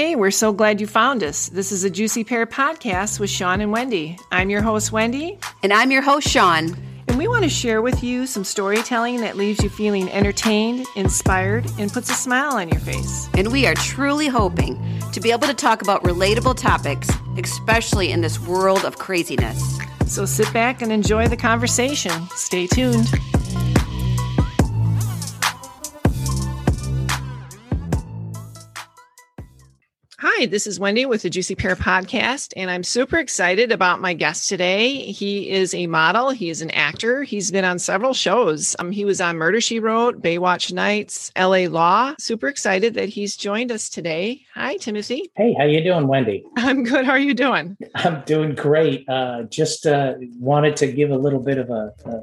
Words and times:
Hey, 0.00 0.16
we're 0.16 0.30
so 0.30 0.50
glad 0.50 0.80
you 0.80 0.86
found 0.86 1.22
us. 1.22 1.50
This 1.50 1.72
is 1.72 1.84
a 1.84 1.90
Juicy 1.90 2.24
Pear 2.24 2.46
podcast 2.46 3.20
with 3.20 3.28
Sean 3.28 3.60
and 3.60 3.70
Wendy. 3.70 4.18
I'm 4.32 4.48
your 4.48 4.62
host, 4.62 4.92
Wendy. 4.92 5.38
And 5.62 5.74
I'm 5.74 5.90
your 5.90 6.00
host, 6.00 6.26
Sean. 6.26 6.74
And 7.06 7.18
we 7.18 7.28
want 7.28 7.42
to 7.42 7.50
share 7.50 7.82
with 7.82 8.02
you 8.02 8.26
some 8.26 8.42
storytelling 8.42 9.20
that 9.20 9.36
leaves 9.36 9.62
you 9.62 9.68
feeling 9.68 10.08
entertained, 10.08 10.86
inspired, 10.96 11.66
and 11.78 11.92
puts 11.92 12.08
a 12.08 12.14
smile 12.14 12.52
on 12.52 12.70
your 12.70 12.80
face. 12.80 13.28
And 13.34 13.52
we 13.52 13.66
are 13.66 13.74
truly 13.74 14.26
hoping 14.26 14.82
to 15.12 15.20
be 15.20 15.32
able 15.32 15.48
to 15.48 15.52
talk 15.52 15.82
about 15.82 16.02
relatable 16.02 16.56
topics, 16.56 17.10
especially 17.36 18.10
in 18.10 18.22
this 18.22 18.40
world 18.40 18.86
of 18.86 18.96
craziness. 18.96 19.78
So 20.06 20.24
sit 20.24 20.50
back 20.54 20.80
and 20.80 20.90
enjoy 20.90 21.28
the 21.28 21.36
conversation. 21.36 22.26
Stay 22.36 22.66
tuned. 22.66 23.06
Hi, 30.40 30.46
this 30.46 30.66
is 30.66 30.80
Wendy 30.80 31.04
with 31.04 31.20
the 31.20 31.28
Juicy 31.28 31.54
Pear 31.54 31.76
Podcast, 31.76 32.54
and 32.56 32.70
I'm 32.70 32.82
super 32.82 33.18
excited 33.18 33.70
about 33.70 34.00
my 34.00 34.14
guest 34.14 34.48
today. 34.48 35.12
He 35.12 35.50
is 35.50 35.74
a 35.74 35.86
model, 35.86 36.30
he 36.30 36.48
is 36.48 36.62
an 36.62 36.70
actor, 36.70 37.22
he's 37.24 37.50
been 37.50 37.66
on 37.66 37.78
several 37.78 38.14
shows. 38.14 38.74
Um, 38.78 38.90
he 38.90 39.04
was 39.04 39.20
on 39.20 39.36
Murder 39.36 39.60
She 39.60 39.80
Wrote, 39.80 40.22
Baywatch 40.22 40.72
Nights, 40.72 41.30
LA 41.36 41.66
Law. 41.68 42.14
Super 42.18 42.48
excited 42.48 42.94
that 42.94 43.10
he's 43.10 43.36
joined 43.36 43.70
us 43.70 43.90
today. 43.90 44.40
Hi, 44.54 44.78
Timothy. 44.78 45.30
Hey, 45.36 45.54
how 45.58 45.64
you 45.64 45.84
doing, 45.84 46.06
Wendy? 46.06 46.42
I'm 46.56 46.84
good. 46.84 47.04
How 47.04 47.12
are 47.12 47.18
you 47.18 47.34
doing? 47.34 47.76
I'm 47.96 48.22
doing 48.22 48.54
great. 48.54 49.06
Uh, 49.10 49.42
just 49.42 49.86
uh, 49.86 50.14
wanted 50.38 50.74
to 50.76 50.90
give 50.90 51.10
a 51.10 51.18
little 51.18 51.40
bit 51.40 51.58
of 51.58 51.68
a, 51.68 51.92
a, 52.06 52.22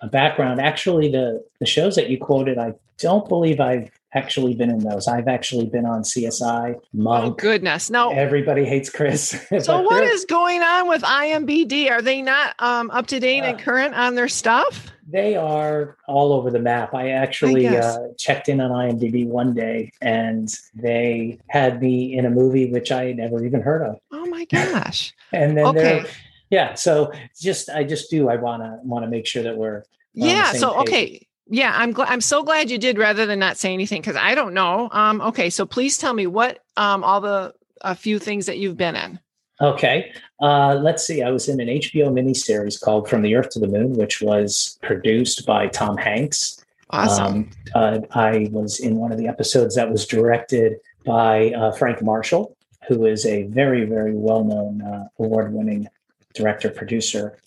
a 0.00 0.06
background. 0.06 0.62
Actually, 0.62 1.10
the 1.10 1.44
the 1.60 1.66
shows 1.66 1.94
that 1.96 2.08
you 2.08 2.16
quoted, 2.16 2.56
I 2.56 2.72
don't 2.96 3.28
believe 3.28 3.60
I've 3.60 3.90
actually 4.14 4.54
been 4.54 4.70
in 4.70 4.78
those. 4.78 5.08
I've 5.08 5.28
actually 5.28 5.66
been 5.66 5.86
on 5.86 6.02
CSI, 6.02 6.80
Monk. 6.92 7.24
Oh 7.24 7.30
goodness! 7.30 7.90
No, 7.90 8.10
everybody 8.10 8.64
hates 8.64 8.90
Chris. 8.90 9.40
so 9.60 9.82
what 9.82 10.04
is 10.04 10.24
going 10.24 10.62
on 10.62 10.88
with 10.88 11.02
IMBD? 11.02 11.90
Are 11.90 12.02
they 12.02 12.22
not 12.22 12.54
um, 12.60 12.90
up 12.90 13.06
to 13.08 13.20
date 13.20 13.42
uh, 13.42 13.46
and 13.46 13.58
current 13.58 13.94
on 13.94 14.14
their 14.14 14.28
stuff? 14.28 14.90
They 15.06 15.36
are 15.36 15.96
all 16.08 16.32
over 16.32 16.50
the 16.50 16.58
map. 16.58 16.94
I 16.94 17.10
actually 17.10 17.68
I 17.68 17.78
uh, 17.78 18.08
checked 18.18 18.48
in 18.48 18.60
on 18.60 18.70
IMDb 18.70 19.26
one 19.26 19.54
day, 19.54 19.92
and 20.00 20.48
they 20.74 21.38
had 21.48 21.80
me 21.80 22.16
in 22.16 22.24
a 22.24 22.30
movie 22.30 22.70
which 22.70 22.90
I 22.90 23.06
had 23.06 23.16
never 23.18 23.44
even 23.44 23.60
heard 23.60 23.82
of. 23.82 24.00
Oh 24.10 24.26
my 24.26 24.44
gosh! 24.46 25.12
and 25.32 25.56
then 25.56 25.66
okay. 25.66 26.04
yeah, 26.50 26.74
so 26.74 27.12
just 27.38 27.68
I 27.68 27.84
just 27.84 28.10
do. 28.10 28.28
I 28.28 28.36
want 28.36 28.62
to 28.62 28.78
want 28.82 29.04
to 29.04 29.10
make 29.10 29.26
sure 29.26 29.42
that 29.42 29.56
we're 29.56 29.84
yeah. 30.14 30.52
So 30.52 30.72
page. 30.72 30.88
okay 30.88 31.23
yeah, 31.48 31.72
I'm 31.74 31.92
glad. 31.92 32.08
I'm 32.08 32.20
so 32.20 32.42
glad 32.42 32.70
you 32.70 32.78
did 32.78 32.98
rather 32.98 33.26
than 33.26 33.38
not 33.38 33.56
say 33.56 33.72
anything 33.72 34.00
because 34.00 34.16
I 34.16 34.34
don't 34.34 34.54
know. 34.54 34.88
Um, 34.92 35.20
okay, 35.20 35.50
so 35.50 35.66
please 35.66 35.98
tell 35.98 36.14
me 36.14 36.26
what 36.26 36.60
um, 36.76 37.04
all 37.04 37.20
the 37.20 37.54
a 37.82 37.94
few 37.94 38.18
things 38.18 38.46
that 38.46 38.58
you've 38.58 38.76
been 38.76 38.96
in. 38.96 39.18
Okay, 39.60 40.12
uh, 40.40 40.74
let's 40.74 41.06
see. 41.06 41.22
I 41.22 41.30
was 41.30 41.48
in 41.48 41.60
an 41.60 41.68
HBO 41.68 42.08
miniseries 42.08 42.80
called 42.80 43.08
From 43.08 43.22
the 43.22 43.34
Earth 43.34 43.50
to 43.50 43.60
the 43.60 43.68
Moon, 43.68 43.94
which 43.94 44.20
was 44.20 44.78
produced 44.82 45.46
by 45.46 45.68
Tom 45.68 45.96
Hanks. 45.96 46.64
Awesome. 46.90 47.50
Um, 47.74 47.74
uh, 47.74 47.98
I 48.12 48.48
was 48.50 48.80
in 48.80 48.96
one 48.96 49.12
of 49.12 49.18
the 49.18 49.28
episodes 49.28 49.74
that 49.76 49.90
was 49.90 50.06
directed 50.06 50.80
by 51.04 51.50
uh, 51.50 51.72
Frank 51.72 52.02
Marshall, 52.02 52.56
who 52.88 53.06
is 53.06 53.26
a 53.26 53.44
very, 53.44 53.84
very 53.84 54.14
well-known 54.14 54.82
uh, 54.82 55.08
award-winning 55.18 55.88
director 56.34 56.70
producer 56.70 57.38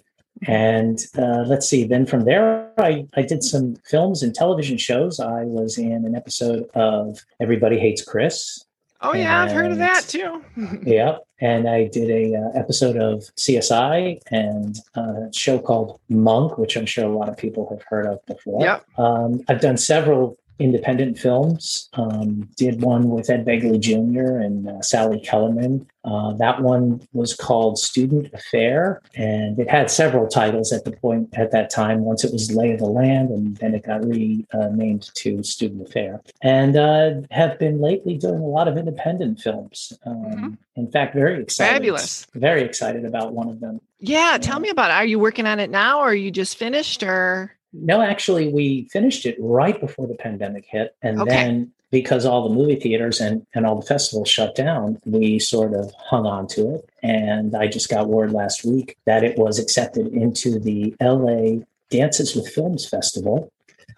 and 0.45 0.99
uh, 1.17 1.43
let's 1.47 1.67
see, 1.67 1.83
then 1.83 2.05
from 2.05 2.25
there, 2.25 2.71
I, 2.77 3.07
I 3.15 3.21
did 3.21 3.43
some 3.43 3.75
films 3.85 4.23
and 4.23 4.33
television 4.33 4.77
shows. 4.77 5.19
I 5.19 5.43
was 5.43 5.77
in 5.77 6.05
an 6.05 6.15
episode 6.15 6.69
of 6.75 7.19
Everybody 7.39 7.79
Hates 7.79 8.03
Chris. 8.03 8.63
Oh, 9.01 9.13
yeah, 9.13 9.41
and, 9.41 9.49
I've 9.49 9.55
heard 9.55 9.71
of 9.71 9.77
that 9.77 10.05
too. 10.07 10.43
yeah. 10.83 11.17
And 11.39 11.69
I 11.69 11.87
did 11.87 12.09
a 12.09 12.35
uh, 12.35 12.49
episode 12.59 12.97
of 12.97 13.19
CSI 13.37 14.19
and 14.31 14.75
a 14.95 15.31
show 15.31 15.59
called 15.59 15.99
Monk, 16.09 16.57
which 16.57 16.75
I'm 16.75 16.87
sure 16.87 17.05
a 17.05 17.15
lot 17.15 17.29
of 17.29 17.37
people 17.37 17.67
have 17.69 17.83
heard 17.87 18.07
of 18.07 18.25
before. 18.25 18.63
Yep. 18.63 18.85
Um, 18.97 19.43
I've 19.47 19.61
done 19.61 19.77
several 19.77 20.37
independent 20.59 21.17
films. 21.17 21.89
Um, 21.93 22.49
did 22.55 22.81
one 22.81 23.09
with 23.09 23.29
Ed 23.29 23.45
Begley 23.45 23.79
Jr. 23.79 24.37
and 24.37 24.67
uh, 24.67 24.81
Sally 24.81 25.19
Kellerman. 25.19 25.87
Uh, 26.03 26.33
that 26.33 26.61
one 26.61 27.05
was 27.11 27.33
called 27.33 27.77
Student 27.77 28.33
Affair, 28.33 29.01
and 29.15 29.59
it 29.59 29.69
had 29.69 29.91
several 29.91 30.27
titles 30.27 30.71
at 30.71 30.85
the 30.85 30.91
point 30.91 31.29
at 31.33 31.51
that 31.51 31.69
time. 31.69 32.01
Once 32.01 32.23
it 32.23 32.31
was 32.31 32.51
Lay 32.51 32.71
of 32.71 32.79
the 32.79 32.85
Land, 32.85 33.29
and 33.29 33.57
then 33.57 33.75
it 33.75 33.85
got 33.85 34.05
renamed 34.05 35.09
to 35.15 35.43
Student 35.43 35.87
Affair. 35.87 36.21
And 36.41 36.77
uh, 36.77 37.21
have 37.31 37.59
been 37.59 37.81
lately 37.81 38.17
doing 38.17 38.39
a 38.39 38.47
lot 38.47 38.69
of 38.69 38.77
independent 38.77 39.41
films. 39.41 39.91
Um, 40.05 40.15
mm-hmm. 40.15 40.53
In 40.77 40.91
fact, 40.91 41.13
very 41.13 41.41
excited. 41.41 41.73
Fabulous. 41.73 42.27
Very 42.35 42.61
excited 42.61 43.03
about 43.03 43.33
one 43.33 43.49
of 43.49 43.59
them. 43.59 43.81
Yeah, 43.99 44.37
tell 44.39 44.59
me 44.59 44.69
about 44.69 44.91
it. 44.91 44.93
Are 44.93 45.05
you 45.05 45.19
working 45.19 45.45
on 45.47 45.59
it 45.59 45.69
now, 45.69 45.99
or 45.99 46.11
are 46.11 46.15
you 46.15 46.31
just 46.31 46.57
finished, 46.57 47.03
or? 47.03 47.56
No, 47.73 48.01
actually, 48.01 48.49
we 48.49 48.87
finished 48.91 49.25
it 49.25 49.35
right 49.39 49.79
before 49.79 50.07
the 50.07 50.15
pandemic 50.15 50.65
hit. 50.65 50.95
And 51.01 51.21
okay. 51.21 51.29
then 51.29 51.71
because 51.91 52.25
all 52.25 52.47
the 52.47 52.53
movie 52.53 52.75
theaters 52.75 53.21
and, 53.21 53.45
and 53.53 53.65
all 53.65 53.79
the 53.79 53.85
festivals 53.85 54.29
shut 54.29 54.55
down, 54.55 54.99
we 55.05 55.39
sort 55.39 55.73
of 55.73 55.91
hung 55.97 56.25
on 56.25 56.47
to 56.47 56.75
it. 56.75 56.89
And 57.01 57.55
I 57.55 57.67
just 57.67 57.89
got 57.89 58.09
word 58.09 58.33
last 58.33 58.65
week 58.65 58.97
that 59.05 59.23
it 59.23 59.37
was 59.37 59.59
accepted 59.59 60.07
into 60.07 60.59
the 60.59 60.95
LA 61.01 61.63
Dances 61.89 62.35
with 62.35 62.49
Films 62.49 62.87
Festival. 62.87 63.51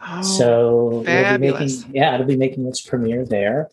Oh, 0.08 0.22
so 0.22 1.03
fabulous. 1.06 1.62
It'll 1.62 1.88
making, 1.88 1.96
yeah, 1.96 2.13
it'll 2.13 2.28
be 2.28 2.38
making 2.38 2.68
its 2.68 2.81
premiere 2.81 3.25
there 3.25 3.69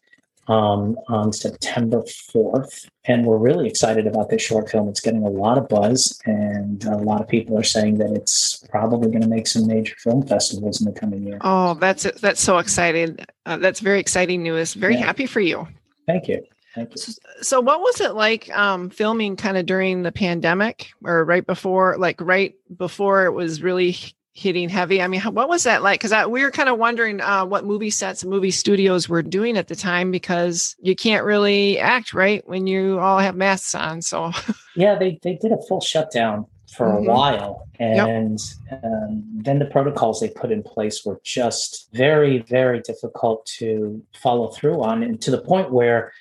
um, 0.49 0.97
on 1.09 1.33
September 1.33 2.03
4th. 2.03 2.89
And 3.05 3.25
we're 3.25 3.37
really 3.37 3.69
excited 3.69 4.07
about 4.07 4.31
this 4.31 4.43
short 4.43 4.71
film. 4.71 4.89
It's 4.89 5.01
getting 5.01 5.23
a 5.23 5.31
lot 5.31 5.59
of 5.59 5.69
buzz, 5.69 6.19
and 6.25 6.85
a 6.85 6.97
lot 6.97 7.21
of 7.21 7.29
people 7.29 7.59
are 7.59 7.65
saying 7.65 7.99
that 7.99 8.11
it's 8.11 8.65
probably 8.69 9.11
going 9.11 9.23
to 9.23 9.29
make 9.29 9.47
some 9.47 9.67
major 9.67 9.95
film 9.99 10.27
festivals 10.27 10.81
in 10.81 10.93
the 10.93 10.99
coming 10.99 11.25
year. 11.25 11.39
Oh, 11.43 11.75
that's 11.75 12.05
that's 12.21 12.41
so 12.41 12.59
exciting! 12.59 13.19
Uh, 13.45 13.59
that's 13.59 13.79
very 13.79 14.01
exciting 14.01 14.43
news. 14.43 14.75
Very 14.75 14.95
yeah. 14.95 15.05
happy 15.05 15.27
for 15.27 15.41
you. 15.41 15.69
Thank 16.07 16.27
you. 16.27 16.45
Thank 16.75 16.91
you. 16.91 16.97
So, 16.97 17.13
so 17.43 17.61
what 17.61 17.81
was 17.81 18.01
it 18.01 18.15
like 18.15 18.51
um, 18.57 18.91
filming 18.91 19.37
kind 19.37 19.57
of 19.57 19.67
during 19.67 20.03
the 20.03 20.13
pandemic 20.13 20.91
or 21.03 21.25
right 21.25 21.47
before, 21.47 21.97
like 21.97 22.21
right 22.21 22.55
before 22.77 23.25
it 23.25 23.33
was 23.33 23.63
really 23.63 23.97
hitting 24.37 24.69
heavy. 24.69 25.01
I 25.01 25.09
mean, 25.09 25.23
what 25.23 25.49
was 25.49 25.65
that 25.65 25.83
like? 25.83 26.01
Because 26.01 26.29
we 26.29 26.43
were 26.43 26.51
kind 26.51 26.69
of 26.69 26.79
wondering 26.79 27.23
uh, 27.23 27.47
what 27.47 27.65
movie 27.65 27.91
sets 27.91 28.23
movie 28.23 28.51
studios 28.51 29.09
were 29.09 29.23
doing 29.23 29.57
at 29.57 29.69
the 29.69 29.75
time 29.75 30.11
because 30.11 30.77
you 30.81 30.95
can't 30.95 31.25
really 31.25 31.79
act 31.79 32.13
right 32.13 32.47
when 32.47 32.67
you 32.67 32.99
all 32.99 33.19
have 33.19 33.35
masks 33.35 33.75
on. 33.75 34.03
So 34.03 34.33
yeah, 34.77 34.95
they 34.99 35.19
they 35.23 35.37
did 35.37 35.53
a 35.53 35.63
full 35.67 35.81
shutdown 35.81 36.47
for 36.77 36.87
mm-hmm. 36.87 37.09
a 37.09 37.11
while, 37.11 37.67
and 37.81 38.39
yep. 38.71 38.85
um, 38.85 39.25
then 39.37 39.59
the 39.59 39.65
protocols 39.65 40.21
they 40.21 40.29
put 40.29 40.53
in 40.53 40.63
place 40.63 41.03
were 41.05 41.19
just 41.25 41.89
very 41.95 42.41
very 42.41 42.81
difficult 42.81 43.47
to 43.59 44.03
follow 44.21 44.49
through 44.49 44.83
on, 44.83 45.03
and 45.03 45.21
to 45.23 45.31
the 45.31 45.41
point 45.41 45.73
where. 45.73 46.13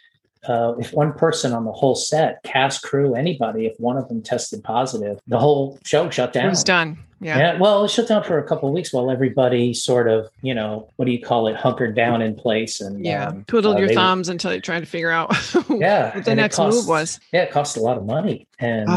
Uh, 0.47 0.75
if 0.77 0.93
one 0.93 1.13
person 1.13 1.53
on 1.53 1.65
the 1.65 1.71
whole 1.71 1.95
set, 1.95 2.41
cast, 2.43 2.81
crew, 2.83 3.15
anybody, 3.15 3.65
if 3.65 3.79
one 3.79 3.97
of 3.97 4.07
them 4.07 4.21
tested 4.21 4.63
positive, 4.63 5.19
the 5.27 5.39
whole 5.39 5.79
show 5.83 6.09
shut 6.09 6.33
down. 6.33 6.45
It 6.45 6.49
was 6.49 6.63
done. 6.63 6.97
Yeah. 7.21 7.37
yeah. 7.37 7.57
Well, 7.57 7.85
it 7.85 7.91
shut 7.91 8.07
down 8.07 8.23
for 8.23 8.37
a 8.37 8.43
couple 8.43 8.67
of 8.67 8.75
weeks 8.75 8.91
while 8.91 9.09
everybody 9.09 9.73
sort 9.73 10.07
of, 10.07 10.29
you 10.41 10.53
know, 10.53 10.89
what 10.97 11.05
do 11.05 11.11
you 11.11 11.21
call 11.21 11.47
it, 11.47 11.55
hunkered 11.55 11.95
down 11.95 12.21
in 12.21 12.35
place 12.35 12.81
and 12.81 13.03
yeah, 13.05 13.29
um, 13.29 13.45
twiddled 13.45 13.77
uh, 13.77 13.79
your 13.79 13.93
thumbs 13.93 14.27
until 14.29 14.53
you 14.53 14.59
tried 14.59 14.81
to 14.81 14.85
figure 14.85 15.11
out 15.11 15.33
yeah 15.69 16.13
what 16.13 16.25
the 16.25 16.35
next 16.35 16.57
cost, 16.57 16.75
move 16.75 16.87
was. 16.87 17.19
Yeah, 17.31 17.43
it 17.43 17.51
cost 17.51 17.77
a 17.77 17.79
lot 17.79 17.97
of 17.97 18.05
money, 18.05 18.47
and 18.59 18.89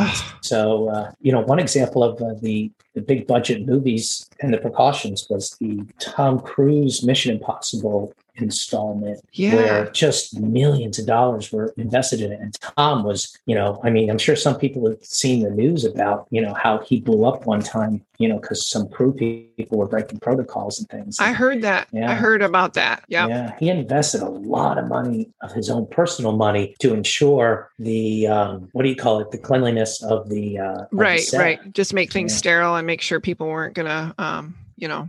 so 0.43 0.89
uh, 0.89 1.13
you 1.21 1.33
know, 1.33 1.41
one 1.41 1.59
example 1.59 2.03
of 2.03 2.21
uh, 2.21 2.35
the 2.43 2.71
the 2.95 3.01
big 3.01 3.27
budget 3.27 3.65
movies 3.67 4.29
and 4.41 4.53
the 4.53 4.59
precautions 4.59 5.27
was 5.31 5.57
the 5.61 5.85
Tom 6.01 6.41
Cruise 6.41 7.05
Mission 7.05 7.37
Impossible 7.37 8.13
installment 8.39 9.21
yeah. 9.33 9.55
where 9.55 9.91
just 9.91 10.39
millions 10.39 10.99
of 10.99 11.07
dollars 11.07 11.53
were 11.53 11.73
invested 11.77 12.21
in 12.21 12.33
it. 12.33 12.41
And 12.41 12.55
Tom 12.61 13.05
was, 13.05 13.37
you 13.47 13.55
know, 13.55 13.81
I 13.85 13.91
mean, 13.91 14.11
I'm 14.11 14.19
sure 14.19 14.37
some 14.37 14.57
people 14.59 14.89
have 14.89 15.03
seen 15.05 15.43
the 15.43 15.51
news 15.51 15.85
about, 15.85 16.27
you 16.31 16.41
know, 16.41 16.55
how 16.55 16.79
he 16.79 17.01
blew 17.01 17.25
up 17.25 17.47
one 17.47 17.61
time, 17.61 18.05
you 18.19 18.29
know, 18.29 18.39
because 18.39 18.67
some 18.67 18.89
crew 18.89 19.13
people 19.13 19.79
were 19.79 19.87
breaking 19.87 20.19
protocols 20.21 20.79
and 20.79 20.89
things. 20.89 21.19
I 21.21 21.33
heard 21.33 21.63
that. 21.63 21.89
Yeah. 21.93 22.11
I 22.11 22.15
heard 22.15 22.43
about 22.43 22.75
that. 22.75 23.05
Yep. 23.09 23.29
Yeah. 23.29 23.57
He 23.59 23.69
invested 23.69 24.23
a 24.23 24.29
lot 24.29 24.79
of 24.79 24.89
money 24.89 25.31
of 25.43 25.53
his 25.53 25.71
own 25.71 25.87
personal 25.87 26.33
money 26.33 26.75
to 26.81 26.95
ensure 26.95 27.71
the, 27.79 28.27
um, 28.27 28.69
what 28.73 28.83
do 28.83 28.89
you 28.89 28.97
call 28.97 29.21
it? 29.21 29.31
The 29.31 29.39
cleanliness 29.39 30.03
of 30.03 30.29
the, 30.29 30.59
uh, 30.59 30.85
right, 30.93 31.27
the 31.31 31.39
right. 31.39 31.73
Just 31.73 31.95
make 31.95 32.13
things 32.13 32.33
yeah. 32.33 32.39
sterile 32.39 32.77
and 32.77 32.87
make 32.87 33.01
sure 33.01 33.21
people 33.21 33.47
weren't 33.47 33.75
going 33.75 33.89
to, 33.89 34.15
um, 34.19 34.55
you 34.77 34.89
know, 34.89 35.09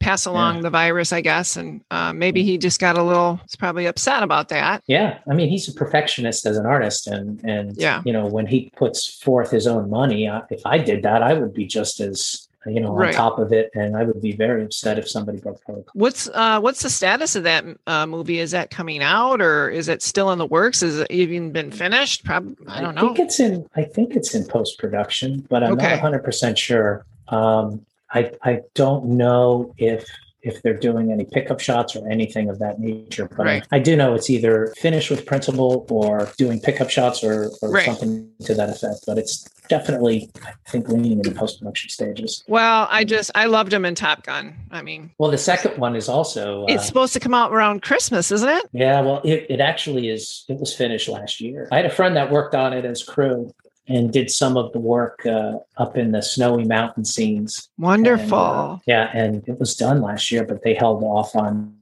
pass 0.00 0.26
along 0.26 0.56
yeah. 0.56 0.62
the 0.62 0.70
virus, 0.70 1.12
I 1.12 1.20
guess. 1.20 1.56
And 1.56 1.82
uh, 1.90 2.12
maybe 2.12 2.42
he 2.44 2.58
just 2.58 2.80
got 2.80 2.96
a 2.96 3.02
little, 3.02 3.36
he's 3.44 3.56
probably 3.56 3.86
upset 3.86 4.22
about 4.22 4.48
that. 4.50 4.82
Yeah. 4.86 5.18
I 5.30 5.34
mean, 5.34 5.48
he's 5.48 5.68
a 5.68 5.72
perfectionist 5.72 6.46
as 6.46 6.56
an 6.56 6.66
artist. 6.66 7.06
And, 7.06 7.42
and, 7.44 7.76
yeah. 7.76 8.02
you 8.04 8.12
know, 8.12 8.26
when 8.26 8.46
he 8.46 8.70
puts 8.76 9.06
forth 9.20 9.50
his 9.50 9.66
own 9.66 9.90
money, 9.90 10.26
if 10.50 10.62
I 10.64 10.78
did 10.78 11.02
that, 11.02 11.22
I 11.22 11.34
would 11.34 11.52
be 11.52 11.66
just 11.66 12.00
as, 12.00 12.48
you 12.66 12.80
know, 12.80 12.92
Right. 12.94 13.08
on 13.08 13.14
top 13.14 13.38
of 13.38 13.52
it. 13.52 13.70
And 13.74 13.96
I 13.96 14.04
would 14.04 14.20
be 14.20 14.32
very 14.32 14.64
upset 14.64 14.98
if 14.98 15.08
somebody 15.08 15.38
broke 15.38 15.64
protocol. 15.64 15.90
What's 15.94 16.28
uh 16.34 16.60
what's 16.60 16.82
the 16.82 16.90
status 16.90 17.34
of 17.34 17.44
that 17.44 17.64
uh, 17.86 18.06
movie? 18.06 18.38
Is 18.40 18.50
that 18.50 18.70
coming 18.70 19.02
out 19.02 19.40
or 19.40 19.70
is 19.70 19.88
it 19.88 20.02
still 20.02 20.30
in 20.32 20.38
the 20.38 20.46
works? 20.46 20.82
Is 20.82 20.98
it 21.00 21.10
even 21.10 21.50
been 21.50 21.70
finished? 21.70 22.24
Probably 22.24 22.54
I 22.68 22.80
don't 22.82 22.94
know. 22.94 23.00
think 23.14 23.20
it's 23.20 23.40
in. 23.40 23.66
I 23.74 23.84
think 23.84 24.16
it's 24.16 24.34
in 24.34 24.44
post 24.46 24.78
production, 24.78 25.46
but 25.48 25.62
I'm 25.64 25.72
Okay. 25.74 25.84
not 25.86 25.92
100 26.02 26.22
percent 26.24 26.58
sure. 26.58 27.04
Um, 27.28 27.84
I 28.12 28.32
I 28.42 28.60
don't 28.74 29.04
know 29.06 29.74
if 29.78 30.06
if 30.42 30.62
they're 30.62 30.78
doing 30.78 31.10
any 31.10 31.24
pickup 31.24 31.58
shots 31.58 31.96
or 31.96 32.08
anything 32.08 32.48
of 32.48 32.60
that 32.60 32.78
nature. 32.78 33.28
But 33.36 33.44
Right. 33.44 33.66
I, 33.72 33.76
I 33.76 33.78
do 33.80 33.96
know 33.96 34.14
it's 34.14 34.30
either 34.30 34.72
finished 34.78 35.10
with 35.10 35.26
principal 35.26 35.84
or 35.90 36.30
doing 36.38 36.60
pickup 36.60 36.90
shots 36.90 37.24
or, 37.24 37.50
or 37.60 37.70
Right. 37.70 37.84
something 37.84 38.30
to 38.44 38.54
that 38.54 38.70
effect. 38.70 39.00
But 39.04 39.18
it's 39.18 39.42
definitely, 39.68 40.30
I 40.46 40.52
think, 40.70 40.88
leaning 40.88 41.12
in 41.12 41.22
the 41.22 41.32
post 41.32 41.58
production 41.58 41.90
stages. 41.90 42.44
Well, 42.46 42.86
I 42.88 43.02
just 43.02 43.32
I 43.34 43.46
loved 43.46 43.72
him 43.72 43.84
in 43.84 43.96
Top 43.96 44.22
Gun. 44.22 44.54
I 44.70 44.80
mean, 44.80 45.10
Well, 45.18 45.32
the 45.32 45.38
second 45.38 45.76
one 45.76 45.96
is 45.96 46.08
also. 46.08 46.66
it's 46.68 46.84
uh, 46.84 46.86
supposed 46.86 47.12
to 47.14 47.20
come 47.20 47.34
out 47.34 47.52
around 47.52 47.82
Christmas, 47.82 48.30
isn't 48.30 48.48
it? 48.48 48.64
Yeah, 48.72 49.00
well, 49.00 49.20
it, 49.24 49.46
it 49.50 49.60
actually 49.60 50.08
is. 50.08 50.44
It 50.48 50.60
was 50.60 50.72
finished 50.72 51.08
last 51.08 51.40
year. 51.40 51.68
I 51.72 51.76
had 51.78 51.84
a 51.86 51.90
friend 51.90 52.14
that 52.16 52.30
worked 52.30 52.54
on 52.54 52.72
it 52.72 52.84
as 52.84 53.02
crew 53.02 53.52
and 53.88 54.12
did 54.12 54.30
some 54.30 54.56
of 54.56 54.72
the 54.72 54.78
work 54.78 55.24
uh, 55.26 55.54
up 55.78 55.96
in 55.96 56.12
the 56.12 56.22
snowy 56.22 56.64
mountain 56.64 57.04
scenes. 57.04 57.68
Wonderful. 57.78 58.38
And, 58.38 58.72
uh, 58.72 58.78
yeah, 58.86 59.10
and 59.14 59.42
it 59.48 59.58
was 59.58 59.74
done 59.74 60.02
last 60.02 60.30
year, 60.30 60.44
but 60.44 60.62
they 60.62 60.74
held 60.74 61.02
off 61.02 61.34
on 61.34 61.74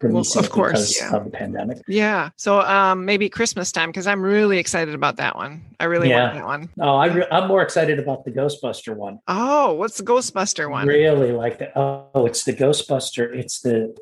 releasing 0.00 0.44
of 0.44 0.50
course, 0.50 0.72
because 0.72 1.00
yeah. 1.00 1.16
of 1.16 1.24
the 1.24 1.30
pandemic. 1.30 1.78
yeah. 1.88 2.28
So 2.36 2.60
um 2.60 3.06
maybe 3.06 3.30
Christmas 3.30 3.72
time 3.72 3.88
because 3.88 4.06
I'm 4.06 4.20
really 4.20 4.58
excited 4.58 4.94
about 4.94 5.16
that 5.16 5.34
one. 5.36 5.62
I 5.80 5.84
really 5.84 6.10
Yeah. 6.10 6.24
want 6.24 6.34
that 6.34 6.44
one. 6.44 6.68
Oh, 6.80 6.96
I 6.96 7.06
re- 7.06 7.26
I'm 7.30 7.48
more 7.48 7.62
excited 7.62 7.98
about 7.98 8.26
the 8.26 8.30
Ghostbuster 8.30 8.94
one. 8.94 9.20
Oh, 9.28 9.72
what's 9.72 9.96
the 9.96 10.02
Ghostbuster 10.04 10.70
one? 10.70 10.86
Really 10.88 11.32
like 11.32 11.58
that. 11.60 11.72
Oh, 11.74 12.26
it's 12.26 12.44
the 12.44 12.52
Ghostbuster. 12.52 13.34
It's 13.34 13.60
the 13.60 13.96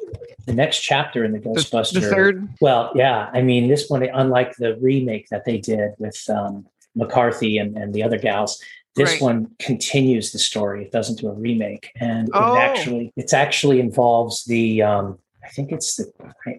the 0.46 0.52
next 0.54 0.80
chapter 0.80 1.24
in 1.24 1.32
the 1.32 1.38
The, 1.38 1.50
Ghostbuster. 1.50 1.92
the 2.00 2.00
third. 2.00 2.48
Well, 2.60 2.90
yeah. 2.96 3.30
I 3.32 3.42
mean, 3.42 3.68
this 3.68 3.88
one, 3.88 4.02
unlike 4.02 4.56
the 4.56 4.74
remake 4.78 5.28
that 5.28 5.44
they 5.44 5.58
did 5.58 5.92
with 5.98 6.18
um, 6.28 6.66
McCarthy 6.94 7.58
and, 7.58 7.76
and 7.76 7.94
the 7.94 8.02
other 8.02 8.18
gals, 8.18 8.62
this 8.94 9.20
one 9.20 9.48
continues 9.58 10.32
the 10.32 10.38
story. 10.38 10.84
It 10.84 10.92
doesn't 10.92 11.18
do 11.20 11.28
a 11.28 11.32
remake, 11.32 11.90
and 12.00 12.28
Oh. 12.34 12.54
it 12.54 12.58
actually 12.58 13.12
it's 13.16 13.32
actually 13.32 13.80
involves 13.80 14.44
the 14.44 14.82
um, 14.82 15.18
I 15.44 15.48
think 15.48 15.72
it's 15.72 15.96
the 15.96 16.12